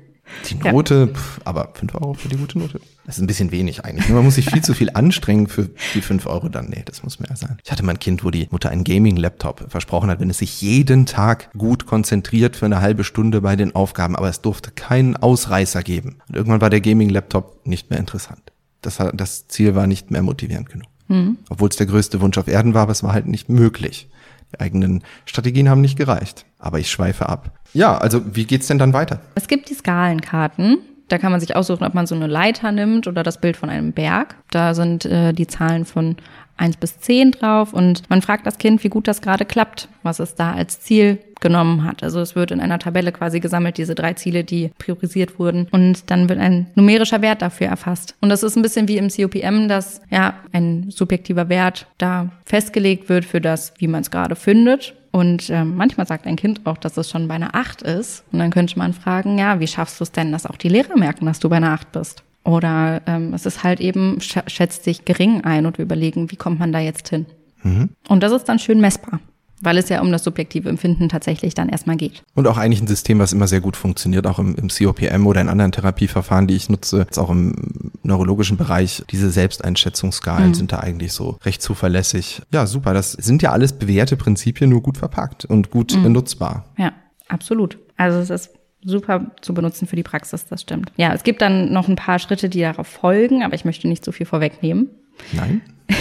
Die 0.51 0.57
Note, 0.57 1.09
ja. 1.09 1.18
pf, 1.18 1.40
aber 1.44 1.70
fünf 1.72 1.94
Euro 1.94 2.12
für 2.12 2.29
die 2.29 2.37
gute 2.37 2.59
Note. 2.59 2.81
Das 3.07 3.16
ist 3.16 3.22
ein 3.22 3.27
bisschen 3.27 3.51
wenig 3.51 3.87
eigentlich. 3.87 4.11
Man 4.11 4.22
muss 4.22 4.35
sich 4.35 4.51
viel 4.51 4.62
zu 4.62 4.74
viel 4.74 4.90
anstrengen 4.92 5.46
für 5.46 5.70
die 5.94 6.03
fünf 6.03 6.27
Euro 6.27 6.51
dann. 6.51 6.68
Nee, 6.68 6.83
das 6.85 7.03
muss 7.03 7.18
mehr 7.18 7.35
sein. 7.35 7.57
Ich 7.64 7.72
hatte 7.72 7.83
mein 7.83 7.98
Kind, 7.98 8.24
wo 8.24 8.31
die 8.31 8.46
Mutter 8.51 8.68
einen 8.68 8.85
Gaming-Laptop 8.85 9.70
versprochen 9.70 10.11
hat, 10.11 10.20
wenn 10.20 10.29
es 10.29 10.37
sich 10.37 10.61
jeden 10.61 11.07
Tag 11.07 11.51
gut 11.57 11.87
konzentriert 11.87 12.57
für 12.57 12.66
eine 12.66 12.83
halbe 12.83 13.05
Stunde 13.05 13.40
bei 13.40 13.57
den 13.57 13.74
Aufgaben, 13.74 14.16
aber 14.16 14.29
es 14.29 14.42
durfte 14.42 14.70
keinen 14.70 15.16
Ausreißer 15.16 15.83
geben. 15.83 16.16
Und 16.29 16.37
irgendwann 16.37 16.61
war 16.61 16.68
der 16.68 16.83
Gaming-Laptop 16.83 17.66
nicht 17.66 17.88
mehr 17.88 17.98
interessant. 17.98 18.53
Das, 18.83 18.98
das 19.14 19.48
Ziel 19.48 19.74
war 19.74 19.87
nicht 19.87 20.11
mehr 20.11 20.22
motivierend 20.22 20.68
genug. 20.68 20.88
Mhm. 21.09 21.38
Obwohl 21.48 21.70
es 21.70 21.77
der 21.77 21.87
größte 21.87 22.20
Wunsch 22.20 22.37
auf 22.37 22.48
Erden 22.48 22.74
war, 22.74 22.83
aber 22.83 22.92
es 22.92 23.03
war 23.03 23.14
halt 23.14 23.27
nicht 23.27 23.48
möglich. 23.48 24.11
Die 24.53 24.61
eigenen 24.61 25.03
Strategien 25.27 25.69
haben 25.69 25.81
nicht 25.81 25.99
gereicht. 25.99 26.47
Aber 26.59 26.79
ich 26.79 26.91
schweife 26.91 27.29
ab. 27.29 27.51
Ja, 27.75 27.99
also 27.99 28.35
wie 28.35 28.45
geht's 28.45 28.67
denn 28.67 28.79
dann 28.79 28.93
weiter? 28.93 29.21
Es 29.35 29.49
gibt 29.49 29.69
die 29.69 29.75
Skalenkarten. 29.75 30.79
Da 31.09 31.19
kann 31.19 31.33
man 31.33 31.41
sich 31.41 31.57
aussuchen, 31.57 31.85
ob 31.85 31.95
man 31.95 32.07
so 32.07 32.15
eine 32.15 32.27
Leiter 32.27 32.71
nimmt 32.71 33.07
oder 33.07 33.23
das 33.23 33.41
Bild 33.41 33.57
von 33.57 33.71
einem 33.71 33.93
Berg. 33.93 34.37
Da 34.51 34.75
sind 34.75 35.07
äh, 35.07 35.33
die 35.33 35.47
Zahlen 35.47 35.87
von 35.87 36.17
eins 36.59 36.77
bis 36.77 37.01
zehn 37.01 37.31
drauf 37.31 37.73
und 37.73 38.09
man 38.11 38.23
fragt 38.23 38.47
das 38.47 38.59
Kind, 38.59 38.85
wie 38.85 38.88
gut 38.88 39.09
das 39.09 39.23
gerade 39.23 39.44
klappt, 39.44 39.88
was 40.03 40.18
es 40.18 40.35
da 40.35 40.53
als 40.53 40.81
Ziel 40.81 41.18
genommen 41.40 41.85
hat. 41.85 42.03
Also 42.03 42.21
es 42.21 42.35
wird 42.35 42.51
in 42.51 42.61
einer 42.61 42.79
Tabelle 42.79 43.12
quasi 43.12 43.40
gesammelt, 43.40 43.79
diese 43.79 43.94
drei 43.94 44.14
Ziele, 44.14 44.44
die 44.44 44.71
priorisiert 44.79 45.38
wurden. 45.38 45.68
Und 45.71 46.11
dann 46.11 46.29
wird 46.29 46.38
ein 46.38 46.66
numerischer 46.75 47.23
Wert 47.23 47.42
dafür 47.42 47.68
erfasst. 47.68 48.16
Und 48.21 48.29
das 48.29 48.42
ist 48.42 48.57
ein 48.57 48.62
bisschen 48.62 48.88
wie 48.88 48.97
im 48.97 49.09
COPM, 49.09 49.68
dass 49.68 50.01
ja 50.11 50.35
ein 50.53 50.90
subjektiver 50.90 51.49
Wert 51.49 51.87
da 51.99 52.31
festgelegt 52.44 53.09
wird 53.09 53.25
für 53.25 53.40
das, 53.40 53.73
wie 53.79 53.88
man 53.88 54.03
es 54.03 54.11
gerade 54.11 54.37
findet. 54.37 54.94
Und 55.11 55.49
äh, 55.49 55.64
manchmal 55.64 56.07
sagt 56.07 56.27
ein 56.27 56.37
Kind 56.37 56.61
auch, 56.64 56.77
dass 56.77 56.97
es 56.97 57.09
schon 57.11 57.29
bei 57.29 57.35
einer 57.35 57.55
Acht 57.55 57.83
ist. 57.83 58.25
Und 58.31 58.40
dann 58.40 58.51
könnte 58.51 58.79
man 58.79 58.92
fragen, 58.92 59.38
ja, 59.38 59.59
wie 59.61 59.66
schaffst 59.66 60.01
du 60.01 60.05
es 60.05 60.12
denn, 60.12 60.33
dass 60.33 60.47
auch 60.47 60.57
die 60.57 60.68
Lehrer 60.68 60.97
merken, 60.99 61.27
dass 61.27 61.38
du 61.38 61.49
bei 61.49 61.57
einer 61.57 61.73
Acht 61.73 61.92
bist? 61.92 62.23
Oder 62.44 63.03
ähm, 63.07 63.35
es 63.35 63.46
ist 63.46 63.62
halt 63.62 63.81
eben, 63.81 64.18
schätzt 64.20 64.85
sich 64.85 65.05
gering 65.05 65.44
ein 65.44 65.66
und 65.66 65.79
wir 65.79 65.85
überlegen, 65.85 66.31
wie 66.31 66.37
kommt 66.37 66.59
man 66.59 66.72
da 66.72 66.79
jetzt 66.79 67.09
hin? 67.09 67.27
Mhm. 67.62 67.90
Und 68.09 68.22
das 68.22 68.33
ist 68.33 68.44
dann 68.44 68.59
schön 68.59 68.81
messbar 68.81 69.20
weil 69.61 69.79
es 69.79 69.88
ja 69.88 70.01
um 70.01 70.12
das 70.12 70.24
subjektive 70.24 70.68
Empfinden 70.68 71.09
tatsächlich 71.09 71.55
dann 71.55 71.68
erstmal 71.68 71.96
geht. 71.96 72.22
Und 72.35 72.46
auch 72.46 72.59
eigentlich 72.59 72.81
ein 72.81 72.87
System, 72.87 73.18
was 73.18 73.33
immer 73.33 73.48
sehr 73.48 73.61
gut 73.61 73.77
funktioniert, 73.77 74.27
auch 74.27 74.38
im, 74.38 74.55
im 74.55 74.68
COPM 74.68 75.27
oder 75.27 75.40
in 75.40 75.48
anderen 75.48 75.72
Therapieverfahren, 75.72 76.46
die 76.46 76.55
ich 76.55 76.68
nutze, 76.68 76.98
jetzt 76.98 77.18
auch 77.18 77.31
im 77.31 77.92
neurologischen 78.03 78.57
Bereich. 78.57 79.03
Diese 79.11 79.31
Selbsteinschätzungsskalen 79.31 80.48
mhm. 80.48 80.55
sind 80.55 80.72
da 80.72 80.81
eigentlich 80.81 81.12
so 81.12 81.38
recht 81.44 81.62
zuverlässig. 81.62 82.42
Ja, 82.53 82.66
super. 82.66 82.94
Das 82.94 83.12
sind 83.12 83.42
ja 83.42 83.53
alles 83.53 83.72
bewährte 83.72 84.16
Prinzipien, 84.16 84.70
nur 84.70 84.83
gut 84.83 84.98
verpackt 84.98 85.44
und 85.44 85.70
gut 85.70 85.96
mhm. 85.96 86.12
nutzbar. 86.12 86.64
Ja, 86.77 86.92
absolut. 87.29 87.79
Also 87.96 88.18
es 88.18 88.31
ist 88.31 88.51
super 88.83 89.33
zu 89.41 89.55
benutzen 89.55 89.87
für 89.87 89.97
die 89.97 90.03
Praxis, 90.03 90.47
das 90.47 90.62
stimmt. 90.62 90.93
Ja, 90.97 91.12
es 91.12 91.23
gibt 91.23 91.43
dann 91.43 91.73
noch 91.73 91.88
ein 91.88 91.97
paar 91.97 92.19
Schritte, 92.19 92.49
die 92.49 92.61
darauf 92.61 92.87
folgen, 92.87 93.43
aber 93.43 93.55
ich 93.55 93.64
möchte 93.64 93.88
nicht 93.88 94.05
so 94.05 94.12
viel 94.12 94.27
vorwegnehmen. 94.27 94.91
Nein. 95.33 95.62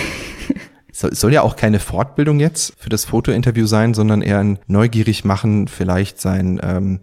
Es 0.99 1.19
soll 1.19 1.31
ja 1.31 1.43
auch 1.43 1.55
keine 1.55 1.79
Fortbildung 1.79 2.39
jetzt 2.39 2.73
für 2.79 2.89
das 2.89 3.05
Fotointerview 3.05 3.67
sein, 3.67 3.93
sondern 3.93 4.23
eher 4.23 4.39
ein 4.39 4.57
neugierig 4.65 5.23
machen, 5.23 5.67
vielleicht 5.67 6.19
sein 6.19 6.59
ähm, 6.63 7.01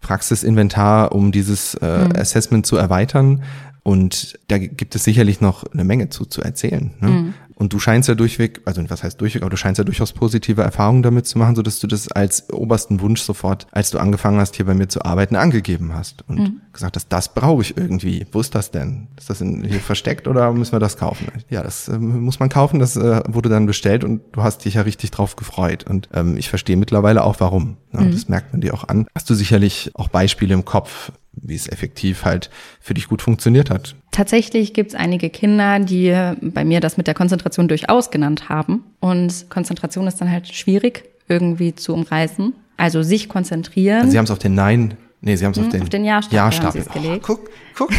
Praxisinventar, 0.00 1.12
um 1.12 1.30
dieses 1.30 1.74
äh, 1.74 2.04
mhm. 2.04 2.16
Assessment 2.16 2.64
zu 2.64 2.76
erweitern. 2.76 3.42
Und 3.82 4.38
da 4.48 4.56
gibt 4.56 4.94
es 4.94 5.04
sicherlich 5.04 5.42
noch 5.42 5.64
eine 5.70 5.84
Menge 5.84 6.08
zu, 6.08 6.24
zu 6.24 6.40
erzählen. 6.40 6.94
Ne? 7.00 7.08
Mhm. 7.08 7.34
Und 7.54 7.72
du 7.72 7.78
scheinst 7.78 8.08
ja 8.08 8.14
durchweg, 8.14 8.60
also 8.64 8.82
was 8.88 9.02
heißt 9.02 9.20
durchweg, 9.20 9.42
aber 9.42 9.50
du 9.50 9.56
scheinst 9.56 9.78
ja 9.78 9.84
durchaus 9.84 10.12
positive 10.12 10.62
Erfahrungen 10.62 11.02
damit 11.02 11.26
zu 11.26 11.38
machen, 11.38 11.54
so 11.54 11.62
dass 11.62 11.78
du 11.78 11.86
das 11.86 12.10
als 12.10 12.52
obersten 12.52 13.00
Wunsch 13.00 13.22
sofort, 13.22 13.66
als 13.70 13.90
du 13.90 13.98
angefangen 13.98 14.40
hast, 14.40 14.56
hier 14.56 14.66
bei 14.66 14.74
mir 14.74 14.88
zu 14.88 15.04
arbeiten, 15.04 15.36
angegeben 15.36 15.94
hast 15.94 16.28
und 16.28 16.38
mhm. 16.38 16.60
gesagt 16.72 16.96
hast, 16.96 17.08
das 17.08 17.32
brauche 17.32 17.62
ich 17.62 17.76
irgendwie. 17.76 18.26
Wo 18.32 18.40
ist 18.40 18.54
das 18.54 18.70
denn? 18.70 19.08
Ist 19.16 19.30
das 19.30 19.40
in, 19.40 19.62
hier 19.62 19.80
versteckt 19.80 20.26
oder 20.26 20.52
müssen 20.52 20.72
wir 20.72 20.80
das 20.80 20.96
kaufen? 20.96 21.28
Ja, 21.48 21.62
das 21.62 21.88
äh, 21.88 21.98
muss 21.98 22.40
man 22.40 22.48
kaufen, 22.48 22.80
das 22.80 22.96
äh, 22.96 23.22
wurde 23.28 23.48
dann 23.48 23.66
bestellt 23.66 24.04
und 24.04 24.22
du 24.32 24.42
hast 24.42 24.64
dich 24.64 24.74
ja 24.74 24.82
richtig 24.82 25.12
drauf 25.12 25.36
gefreut. 25.36 25.84
Und 25.88 26.08
ähm, 26.12 26.36
ich 26.36 26.48
verstehe 26.48 26.76
mittlerweile 26.76 27.22
auch 27.22 27.36
warum. 27.38 27.76
Ja, 27.92 28.00
mhm. 28.00 28.12
Das 28.12 28.28
merkt 28.28 28.52
man 28.52 28.60
dir 28.60 28.74
auch 28.74 28.88
an. 28.88 29.06
Hast 29.14 29.30
du 29.30 29.34
sicherlich 29.34 29.92
auch 29.94 30.08
Beispiele 30.08 30.54
im 30.54 30.64
Kopf, 30.64 31.12
wie 31.40 31.54
es 31.54 31.68
effektiv 31.68 32.24
halt 32.24 32.50
für 32.80 32.94
dich 32.94 33.08
gut 33.08 33.22
funktioniert 33.22 33.70
hat. 33.70 33.96
Tatsächlich 34.10 34.74
gibt 34.74 34.90
es 34.90 34.94
einige 34.94 35.30
Kinder, 35.30 35.78
die 35.80 36.14
bei 36.40 36.64
mir 36.64 36.80
das 36.80 36.96
mit 36.96 37.06
der 37.06 37.14
Konzentration 37.14 37.68
durchaus 37.68 38.10
genannt 38.10 38.48
haben. 38.48 38.84
Und 39.00 39.50
Konzentration 39.50 40.06
ist 40.06 40.20
dann 40.20 40.30
halt 40.30 40.48
schwierig 40.48 41.04
irgendwie 41.28 41.74
zu 41.74 41.94
umreißen. 41.94 42.54
Also 42.76 43.02
sich 43.02 43.28
konzentrieren. 43.28 44.00
Also 44.00 44.10
Sie 44.10 44.18
haben 44.18 44.24
es 44.24 44.30
auf 44.30 44.38
den 44.38 44.54
Nein, 44.54 44.94
nee, 45.20 45.36
Sie 45.36 45.44
haben 45.44 45.52
es 45.52 45.58
auf 45.58 45.64
hm, 45.64 45.72
den, 45.72 45.82
auf 45.82 45.88
den 45.88 46.04
Ja-Stapel 46.04 46.36
Ja-Stapel. 46.36 46.84
Oh, 46.96 47.18
guck, 47.22 47.50
guck. 47.76 47.90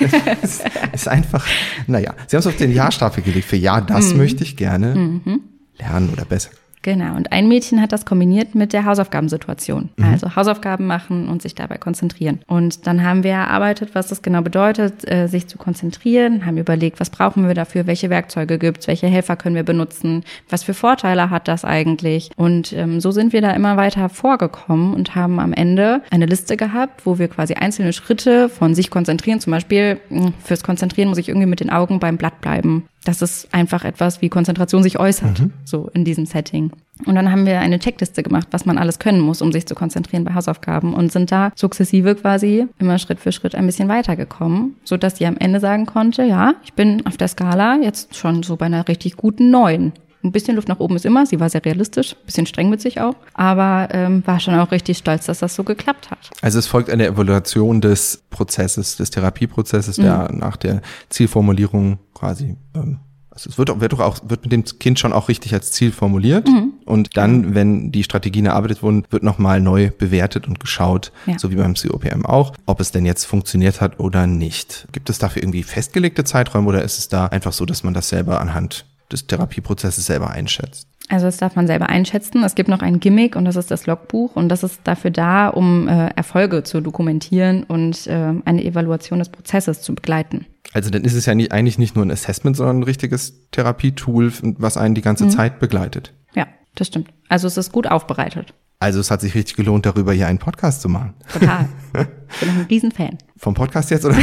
es 0.42 0.62
ist 0.92 1.08
einfach, 1.08 1.46
naja, 1.86 2.14
Sie 2.26 2.36
haben 2.36 2.40
es 2.40 2.46
auf 2.46 2.56
den 2.56 2.72
Ja-Stapel 2.72 3.22
gelegt. 3.22 3.46
Für 3.46 3.56
Ja, 3.56 3.80
das 3.80 4.12
mhm. 4.12 4.18
möchte 4.18 4.44
ich 4.44 4.56
gerne 4.56 4.94
mhm. 4.94 5.40
lernen 5.78 6.10
oder 6.10 6.24
besser 6.24 6.50
Genau, 6.82 7.14
und 7.14 7.30
ein 7.30 7.46
Mädchen 7.46 7.82
hat 7.82 7.92
das 7.92 8.06
kombiniert 8.06 8.54
mit 8.54 8.72
der 8.72 8.86
Hausaufgabensituation. 8.86 9.90
Mhm. 9.96 10.04
Also 10.04 10.34
Hausaufgaben 10.34 10.86
machen 10.86 11.28
und 11.28 11.42
sich 11.42 11.54
dabei 11.54 11.76
konzentrieren. 11.76 12.40
Und 12.46 12.86
dann 12.86 13.04
haben 13.04 13.22
wir 13.22 13.32
erarbeitet, 13.32 13.90
was 13.94 14.08
das 14.08 14.22
genau 14.22 14.40
bedeutet, 14.40 15.10
äh, 15.10 15.26
sich 15.26 15.46
zu 15.46 15.58
konzentrieren, 15.58 16.46
haben 16.46 16.56
überlegt, 16.56 16.98
was 16.98 17.10
brauchen 17.10 17.46
wir 17.46 17.54
dafür, 17.54 17.86
welche 17.86 18.08
Werkzeuge 18.08 18.58
gibt's, 18.58 18.88
welche 18.88 19.08
Helfer 19.08 19.36
können 19.36 19.56
wir 19.56 19.62
benutzen, 19.62 20.24
was 20.48 20.62
für 20.62 20.72
Vorteile 20.72 21.28
hat 21.28 21.48
das 21.48 21.66
eigentlich. 21.66 22.30
Und 22.36 22.72
ähm, 22.72 23.00
so 23.00 23.10
sind 23.10 23.34
wir 23.34 23.42
da 23.42 23.50
immer 23.50 23.76
weiter 23.76 24.08
vorgekommen 24.08 24.94
und 24.94 25.14
haben 25.14 25.38
am 25.38 25.52
Ende 25.52 26.00
eine 26.10 26.26
Liste 26.26 26.56
gehabt, 26.56 27.04
wo 27.04 27.18
wir 27.18 27.28
quasi 27.28 27.54
einzelne 27.54 27.92
Schritte 27.92 28.48
von 28.48 28.74
sich 28.74 28.88
konzentrieren, 28.90 29.40
zum 29.40 29.50
Beispiel 29.50 30.00
hm, 30.08 30.32
fürs 30.42 30.62
Konzentrieren 30.62 31.10
muss 31.10 31.18
ich 31.18 31.28
irgendwie 31.28 31.46
mit 31.46 31.60
den 31.60 31.70
Augen 31.70 32.00
beim 32.00 32.16
Blatt 32.16 32.40
bleiben 32.40 32.84
das 33.04 33.22
ist 33.22 33.52
einfach 33.52 33.84
etwas, 33.84 34.20
wie 34.20 34.28
Konzentration 34.28 34.82
sich 34.82 34.98
äußert, 34.98 35.40
mhm. 35.40 35.52
so 35.64 35.88
in 35.94 36.04
diesem 36.04 36.26
Setting. 36.26 36.70
Und 37.06 37.14
dann 37.14 37.32
haben 37.32 37.46
wir 37.46 37.60
eine 37.60 37.78
Checkliste 37.78 38.22
gemacht, 38.22 38.48
was 38.50 38.66
man 38.66 38.76
alles 38.76 38.98
können 38.98 39.20
muss, 39.20 39.40
um 39.40 39.52
sich 39.52 39.66
zu 39.66 39.74
konzentrieren 39.74 40.24
bei 40.24 40.34
Hausaufgaben 40.34 40.92
und 40.92 41.10
sind 41.10 41.32
da 41.32 41.50
sukzessive 41.54 42.14
quasi 42.14 42.66
immer 42.78 42.98
Schritt 42.98 43.20
für 43.20 43.32
Schritt 43.32 43.54
ein 43.54 43.64
bisschen 43.64 43.88
weitergekommen, 43.88 44.76
so 44.84 44.98
dass 44.98 45.16
sie 45.16 45.26
am 45.26 45.38
Ende 45.38 45.60
sagen 45.60 45.86
konnte, 45.86 46.24
ja, 46.24 46.54
ich 46.62 46.74
bin 46.74 47.06
auf 47.06 47.16
der 47.16 47.28
Skala 47.28 47.76
jetzt 47.76 48.16
schon 48.16 48.42
so 48.42 48.56
bei 48.56 48.66
einer 48.66 48.86
richtig 48.86 49.16
guten 49.16 49.50
neun. 49.50 49.92
Ein 50.22 50.32
bisschen 50.32 50.56
Luft 50.56 50.68
nach 50.68 50.80
oben 50.80 50.96
ist 50.96 51.06
immer. 51.06 51.24
Sie 51.24 51.40
war 51.40 51.48
sehr 51.48 51.64
realistisch, 51.64 52.12
ein 52.12 52.26
bisschen 52.26 52.46
streng 52.46 52.68
mit 52.68 52.80
sich 52.80 53.00
auch, 53.00 53.14
aber 53.34 53.88
ähm, 53.92 54.22
war 54.26 54.38
schon 54.38 54.54
auch 54.54 54.70
richtig 54.70 54.98
stolz, 54.98 55.26
dass 55.26 55.38
das 55.38 55.54
so 55.54 55.64
geklappt 55.64 56.10
hat. 56.10 56.30
Also 56.42 56.58
es 56.58 56.66
folgt 56.66 56.90
eine 56.90 57.06
Evaluation 57.06 57.80
des 57.80 58.22
Prozesses, 58.30 58.96
des 58.96 59.10
Therapieprozesses, 59.10 59.98
mhm. 59.98 60.02
der 60.02 60.32
nach 60.32 60.56
der 60.56 60.82
Zielformulierung 61.08 61.98
quasi 62.12 62.56
ähm, 62.74 63.00
also 63.30 63.48
es 63.48 63.58
wird, 63.58 63.80
wird 63.80 63.92
doch 63.92 64.00
auch, 64.00 64.18
wird 64.24 64.42
mit 64.42 64.52
dem 64.52 64.64
Kind 64.64 64.98
schon 64.98 65.12
auch 65.12 65.28
richtig 65.28 65.54
als 65.54 65.72
Ziel 65.72 65.92
formuliert. 65.92 66.48
Mhm. 66.48 66.72
Und 66.84 67.16
dann, 67.16 67.54
wenn 67.54 67.92
die 67.92 68.02
Strategien 68.02 68.46
erarbeitet 68.46 68.82
wurden, 68.82 69.04
wird 69.10 69.22
nochmal 69.22 69.60
neu 69.60 69.90
bewertet 69.96 70.48
und 70.48 70.58
geschaut, 70.58 71.12
ja. 71.26 71.38
so 71.38 71.50
wie 71.50 71.56
beim 71.56 71.74
COPM 71.74 72.26
auch, 72.26 72.52
ob 72.66 72.80
es 72.80 72.90
denn 72.90 73.06
jetzt 73.06 73.24
funktioniert 73.24 73.80
hat 73.80 74.00
oder 74.00 74.26
nicht. 74.26 74.88
Gibt 74.92 75.08
es 75.10 75.18
dafür 75.18 75.42
irgendwie 75.42 75.62
festgelegte 75.62 76.24
Zeiträume 76.24 76.68
oder 76.68 76.82
ist 76.82 76.98
es 76.98 77.08
da 77.08 77.26
einfach 77.26 77.52
so, 77.52 77.64
dass 77.64 77.84
man 77.84 77.94
das 77.94 78.08
selber 78.08 78.40
anhand 78.40 78.84
des 79.12 79.26
Therapieprozesses 79.26 80.06
selber 80.06 80.30
einschätzt? 80.30 80.88
Also 81.08 81.26
das 81.26 81.38
darf 81.38 81.56
man 81.56 81.66
selber 81.66 81.88
einschätzen. 81.88 82.44
Es 82.44 82.54
gibt 82.54 82.68
noch 82.68 82.82
ein 82.82 83.00
Gimmick 83.00 83.34
und 83.34 83.44
das 83.44 83.56
ist 83.56 83.70
das 83.70 83.86
Logbuch 83.86 84.36
und 84.36 84.48
das 84.48 84.62
ist 84.62 84.80
dafür 84.84 85.10
da, 85.10 85.48
um 85.48 85.88
äh, 85.88 86.08
Erfolge 86.14 86.62
zu 86.62 86.80
dokumentieren 86.80 87.64
und 87.64 88.06
äh, 88.06 88.32
eine 88.44 88.64
Evaluation 88.64 89.18
des 89.18 89.28
Prozesses 89.28 89.82
zu 89.82 89.94
begleiten. 89.94 90.46
Also 90.72 90.88
dann 90.90 91.02
ist 91.02 91.14
es 91.14 91.26
ja 91.26 91.34
nicht, 91.34 91.50
eigentlich 91.50 91.78
nicht 91.78 91.96
nur 91.96 92.04
ein 92.04 92.12
Assessment, 92.12 92.56
sondern 92.56 92.78
ein 92.78 92.84
richtiges 92.84 93.50
Therapietool, 93.50 94.32
was 94.58 94.76
einen 94.76 94.94
die 94.94 95.02
ganze 95.02 95.24
mhm. 95.24 95.30
Zeit 95.30 95.58
begleitet. 95.58 96.12
Ja, 96.36 96.46
das 96.76 96.86
stimmt. 96.86 97.08
Also 97.28 97.48
es 97.48 97.56
ist 97.56 97.72
gut 97.72 97.88
aufbereitet. 97.88 98.54
Also 98.82 98.98
es 98.98 99.10
hat 99.10 99.20
sich 99.20 99.34
richtig 99.34 99.56
gelohnt, 99.56 99.84
darüber 99.84 100.14
hier 100.14 100.26
einen 100.26 100.38
Podcast 100.38 100.80
zu 100.80 100.88
machen. 100.88 101.14
Total. 101.32 101.68
Ich 102.32 102.38
bin 102.38 102.48
ein 102.50 102.66
Riesenfan. 102.70 103.18
Vom 103.36 103.54
Podcast 103.54 103.90
jetzt 103.90 104.04
oder? 104.04 104.16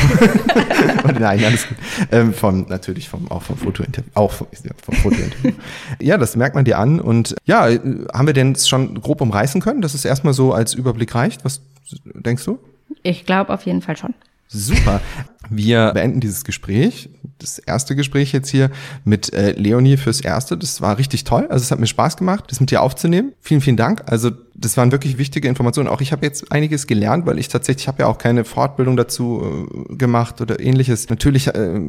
Nein, 1.20 1.44
alles 1.44 1.68
gut. 1.68 1.78
Ähm, 2.10 2.34
vom, 2.34 2.66
natürlich 2.70 3.10
vom, 3.10 3.30
auch 3.30 3.42
vom 3.42 3.58
Fotointerview. 3.58 4.10
Auch 4.14 4.32
vom, 4.32 4.48
ja, 4.64 4.72
vom 4.82 4.96
Fotointerview. 4.96 5.52
ja, 6.00 6.18
das 6.18 6.38
merkt 6.38 6.56
man 6.56 6.64
dir 6.64 6.80
an. 6.80 7.02
Und 7.02 7.36
ja, 7.46 7.64
haben 7.66 8.26
wir 8.26 8.34
denn 8.34 8.56
schon 8.56 9.02
grob 9.02 9.20
umreißen 9.20 9.60
können, 9.60 9.82
dass 9.82 9.94
es 9.94 10.06
erstmal 10.06 10.34
so 10.34 10.54
als 10.54 10.74
Überblick 10.74 11.14
reicht? 11.14 11.44
Was 11.44 11.60
denkst 12.06 12.46
du? 12.46 12.60
Ich 13.04 13.26
glaube 13.26 13.54
auf 13.54 13.64
jeden 13.64 13.82
Fall 13.82 13.98
schon. 13.98 14.14
Super. 14.48 15.02
Wir 15.50 15.92
beenden 15.94 16.20
dieses 16.20 16.44
Gespräch, 16.44 17.10
das 17.40 17.60
erste 17.60 17.96
Gespräch 17.96 18.32
jetzt 18.32 18.50
hier 18.50 18.70
mit 19.04 19.34
äh, 19.34 19.52
Leonie 19.52 19.98
fürs 19.98 20.22
erste. 20.22 20.58
Das 20.58 20.82
war 20.82 20.98
richtig 20.98 21.24
toll. 21.24 21.48
Also 21.50 21.64
es 21.64 21.72
hat 21.72 21.80
mir 21.80 21.88
Spaß 21.88 22.18
gemacht, 22.18 22.46
das 22.50 22.60
mit 22.60 22.72
dir 22.72 22.82
aufzunehmen. 22.82 23.34
Vielen, 23.42 23.62
vielen 23.62 23.78
Dank. 23.78 24.04
Also 24.06 24.32
das 24.56 24.76
waren 24.78 24.92
wirklich 24.92 25.18
wichtige 25.18 25.48
Informationen. 25.48 25.88
Auch 25.88 26.02
ich 26.02 26.12
habe 26.12 26.26
jetzt 26.26 26.52
einiges 26.52 26.88
gelernt, 26.88 27.26
weil 27.26 27.40
ich 27.40 27.48
tatsächlich 27.48 27.88
habe 27.88 28.04
ja 28.04 28.08
auch 28.08 28.18
keine 28.18 28.44
Fortbildung 28.44 28.98
dazu 28.98 29.68
äh, 29.90 29.96
gemacht 29.96 30.42
oder 30.42 30.60
ähnliches. 30.60 31.10
Natürlich 31.10 31.48
äh, 31.48 31.80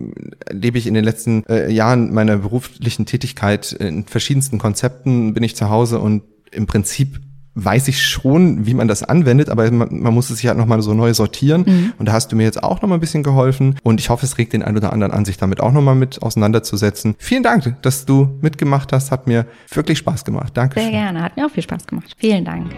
lebe 0.51 0.79
ich 0.79 0.87
in 0.87 0.95
den 0.95 1.05
letzten 1.05 1.45
äh, 1.47 1.71
Jahren 1.71 2.13
meiner 2.13 2.37
beruflichen 2.39 3.07
Tätigkeit 3.07 3.73
in 3.73 4.05
verschiedensten 4.05 4.59
Konzepten, 4.59 5.35
bin 5.35 5.43
ich 5.43 5.57
zu 5.57 5.69
Hause 5.69 5.99
und 5.99 6.23
im 6.51 6.67
Prinzip 6.67 7.21
weiß 7.65 7.89
ich 7.89 8.07
schon, 8.07 8.67
wie 8.67 8.75
man 8.75 8.89
das 8.89 9.03
anwendet, 9.03 9.49
aber 9.49 9.71
man, 9.71 9.89
man 9.91 10.15
muss 10.15 10.31
es 10.31 10.39
sich 10.39 10.47
halt 10.47 10.59
nochmal 10.59 10.81
so 10.83 10.95
neu 10.95 11.13
sortieren. 11.15 11.65
Mhm. 11.67 11.93
Und 11.99 12.07
da 12.07 12.13
hast 12.13 12.31
du 12.31 12.37
mir 12.37 12.45
jetzt 12.45 12.63
auch 12.63 12.81
nochmal 12.83 12.99
ein 12.99 13.01
bisschen 13.01 13.23
geholfen. 13.23 13.77
Und 13.83 14.01
ich 14.01 14.11
hoffe, 14.11 14.27
es 14.27 14.39
regt 14.39 14.53
den 14.53 14.63
einen 14.63 14.77
oder 14.77 14.93
anderen 14.93 15.13
an, 15.13 15.25
sich 15.25 15.37
damit 15.37 15.61
auch 15.61 15.73
nochmal 15.73 15.95
mit 15.95 16.23
auseinanderzusetzen. 16.23 17.15
Vielen 17.19 17.43
Dank, 17.43 17.77
dass 17.83 18.07
du 18.07 18.39
mitgemacht 18.41 18.93
hast. 18.93 19.11
Hat 19.11 19.27
mir 19.27 19.47
wirklich 19.71 19.99
Spaß 19.99 20.25
gemacht. 20.25 20.53
Danke. 20.55 20.81
Sehr 20.81 20.91
gerne. 20.91 21.23
Hat 21.23 21.37
mir 21.37 21.47
auch 21.47 21.51
viel 21.51 21.63
Spaß 21.63 21.87
gemacht. 21.87 22.15
Vielen 22.19 22.45
Dank. 22.45 22.71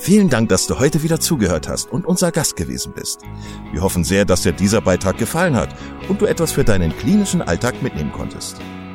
Vielen 0.00 0.28
Dank, 0.28 0.50
dass 0.50 0.66
du 0.66 0.78
heute 0.78 1.02
wieder 1.02 1.18
zugehört 1.18 1.68
hast 1.68 1.90
und 1.90 2.04
unser 2.04 2.30
Gast 2.30 2.56
gewesen 2.56 2.92
bist. 2.94 3.20
Wir 3.72 3.80
hoffen 3.80 4.04
sehr, 4.04 4.26
dass 4.26 4.42
dir 4.42 4.52
dieser 4.52 4.82
Beitrag 4.82 5.16
gefallen 5.16 5.56
hat 5.56 5.74
und 6.08 6.20
du 6.20 6.26
etwas 6.26 6.52
für 6.52 6.64
deinen 6.64 6.94
klinischen 6.94 7.40
Alltag 7.40 7.82
mitnehmen 7.82 8.12
konntest. 8.12 8.60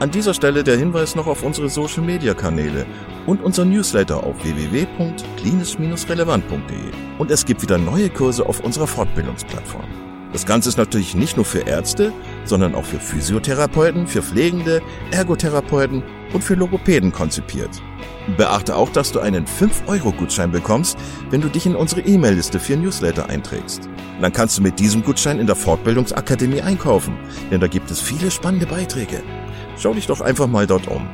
An 0.00 0.10
dieser 0.10 0.32
Stelle 0.32 0.64
der 0.64 0.78
Hinweis 0.78 1.14
noch 1.14 1.26
auf 1.26 1.42
unsere 1.42 1.68
Social 1.68 2.02
Media 2.02 2.32
Kanäle 2.32 2.86
und 3.26 3.42
unser 3.42 3.66
Newsletter 3.66 4.24
auf 4.24 4.42
www.klinisch-relevant.de. 4.42 7.18
Und 7.18 7.30
es 7.30 7.44
gibt 7.44 7.60
wieder 7.60 7.76
neue 7.76 8.08
Kurse 8.08 8.46
auf 8.46 8.60
unserer 8.60 8.86
Fortbildungsplattform. 8.86 9.84
Das 10.32 10.46
Ganze 10.46 10.70
ist 10.70 10.78
natürlich 10.78 11.14
nicht 11.14 11.36
nur 11.36 11.44
für 11.44 11.66
Ärzte, 11.66 12.14
sondern 12.46 12.74
auch 12.74 12.86
für 12.86 12.98
Physiotherapeuten, 12.98 14.06
für 14.06 14.22
Pflegende, 14.22 14.80
Ergotherapeuten 15.10 16.02
und 16.32 16.42
für 16.42 16.54
Logopäden 16.54 17.12
konzipiert. 17.12 17.82
Beachte 18.38 18.76
auch, 18.76 18.88
dass 18.88 19.12
du 19.12 19.20
einen 19.20 19.44
5-Euro-Gutschein 19.44 20.50
bekommst, 20.50 20.96
wenn 21.28 21.42
du 21.42 21.48
dich 21.48 21.66
in 21.66 21.76
unsere 21.76 22.00
E-Mail-Liste 22.00 22.58
für 22.58 22.78
Newsletter 22.78 23.28
einträgst. 23.28 23.90
Dann 24.20 24.32
kannst 24.32 24.58
du 24.58 24.62
mit 24.62 24.78
diesem 24.78 25.02
Gutschein 25.02 25.38
in 25.38 25.46
der 25.46 25.56
Fortbildungsakademie 25.56 26.60
einkaufen, 26.60 27.16
denn 27.50 27.60
da 27.60 27.66
gibt 27.66 27.90
es 27.90 28.00
viele 28.00 28.30
spannende 28.30 28.66
Beiträge. 28.66 29.22
Schau 29.78 29.94
dich 29.94 30.06
doch 30.06 30.20
einfach 30.20 30.46
mal 30.46 30.66
dort 30.66 30.88
um. 30.88 31.08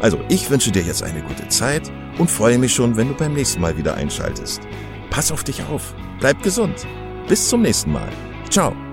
Also, 0.00 0.18
ich 0.28 0.50
wünsche 0.50 0.70
dir 0.70 0.82
jetzt 0.82 1.02
eine 1.02 1.22
gute 1.22 1.48
Zeit 1.48 1.90
und 2.18 2.30
freue 2.30 2.58
mich 2.58 2.74
schon, 2.74 2.96
wenn 2.96 3.08
du 3.08 3.14
beim 3.14 3.34
nächsten 3.34 3.60
Mal 3.60 3.76
wieder 3.76 3.94
einschaltest. 3.94 4.62
Pass 5.10 5.32
auf 5.32 5.44
dich 5.44 5.62
auf, 5.64 5.94
bleib 6.20 6.42
gesund. 6.42 6.86
Bis 7.28 7.48
zum 7.48 7.62
nächsten 7.62 7.92
Mal. 7.92 8.08
Ciao. 8.50 8.87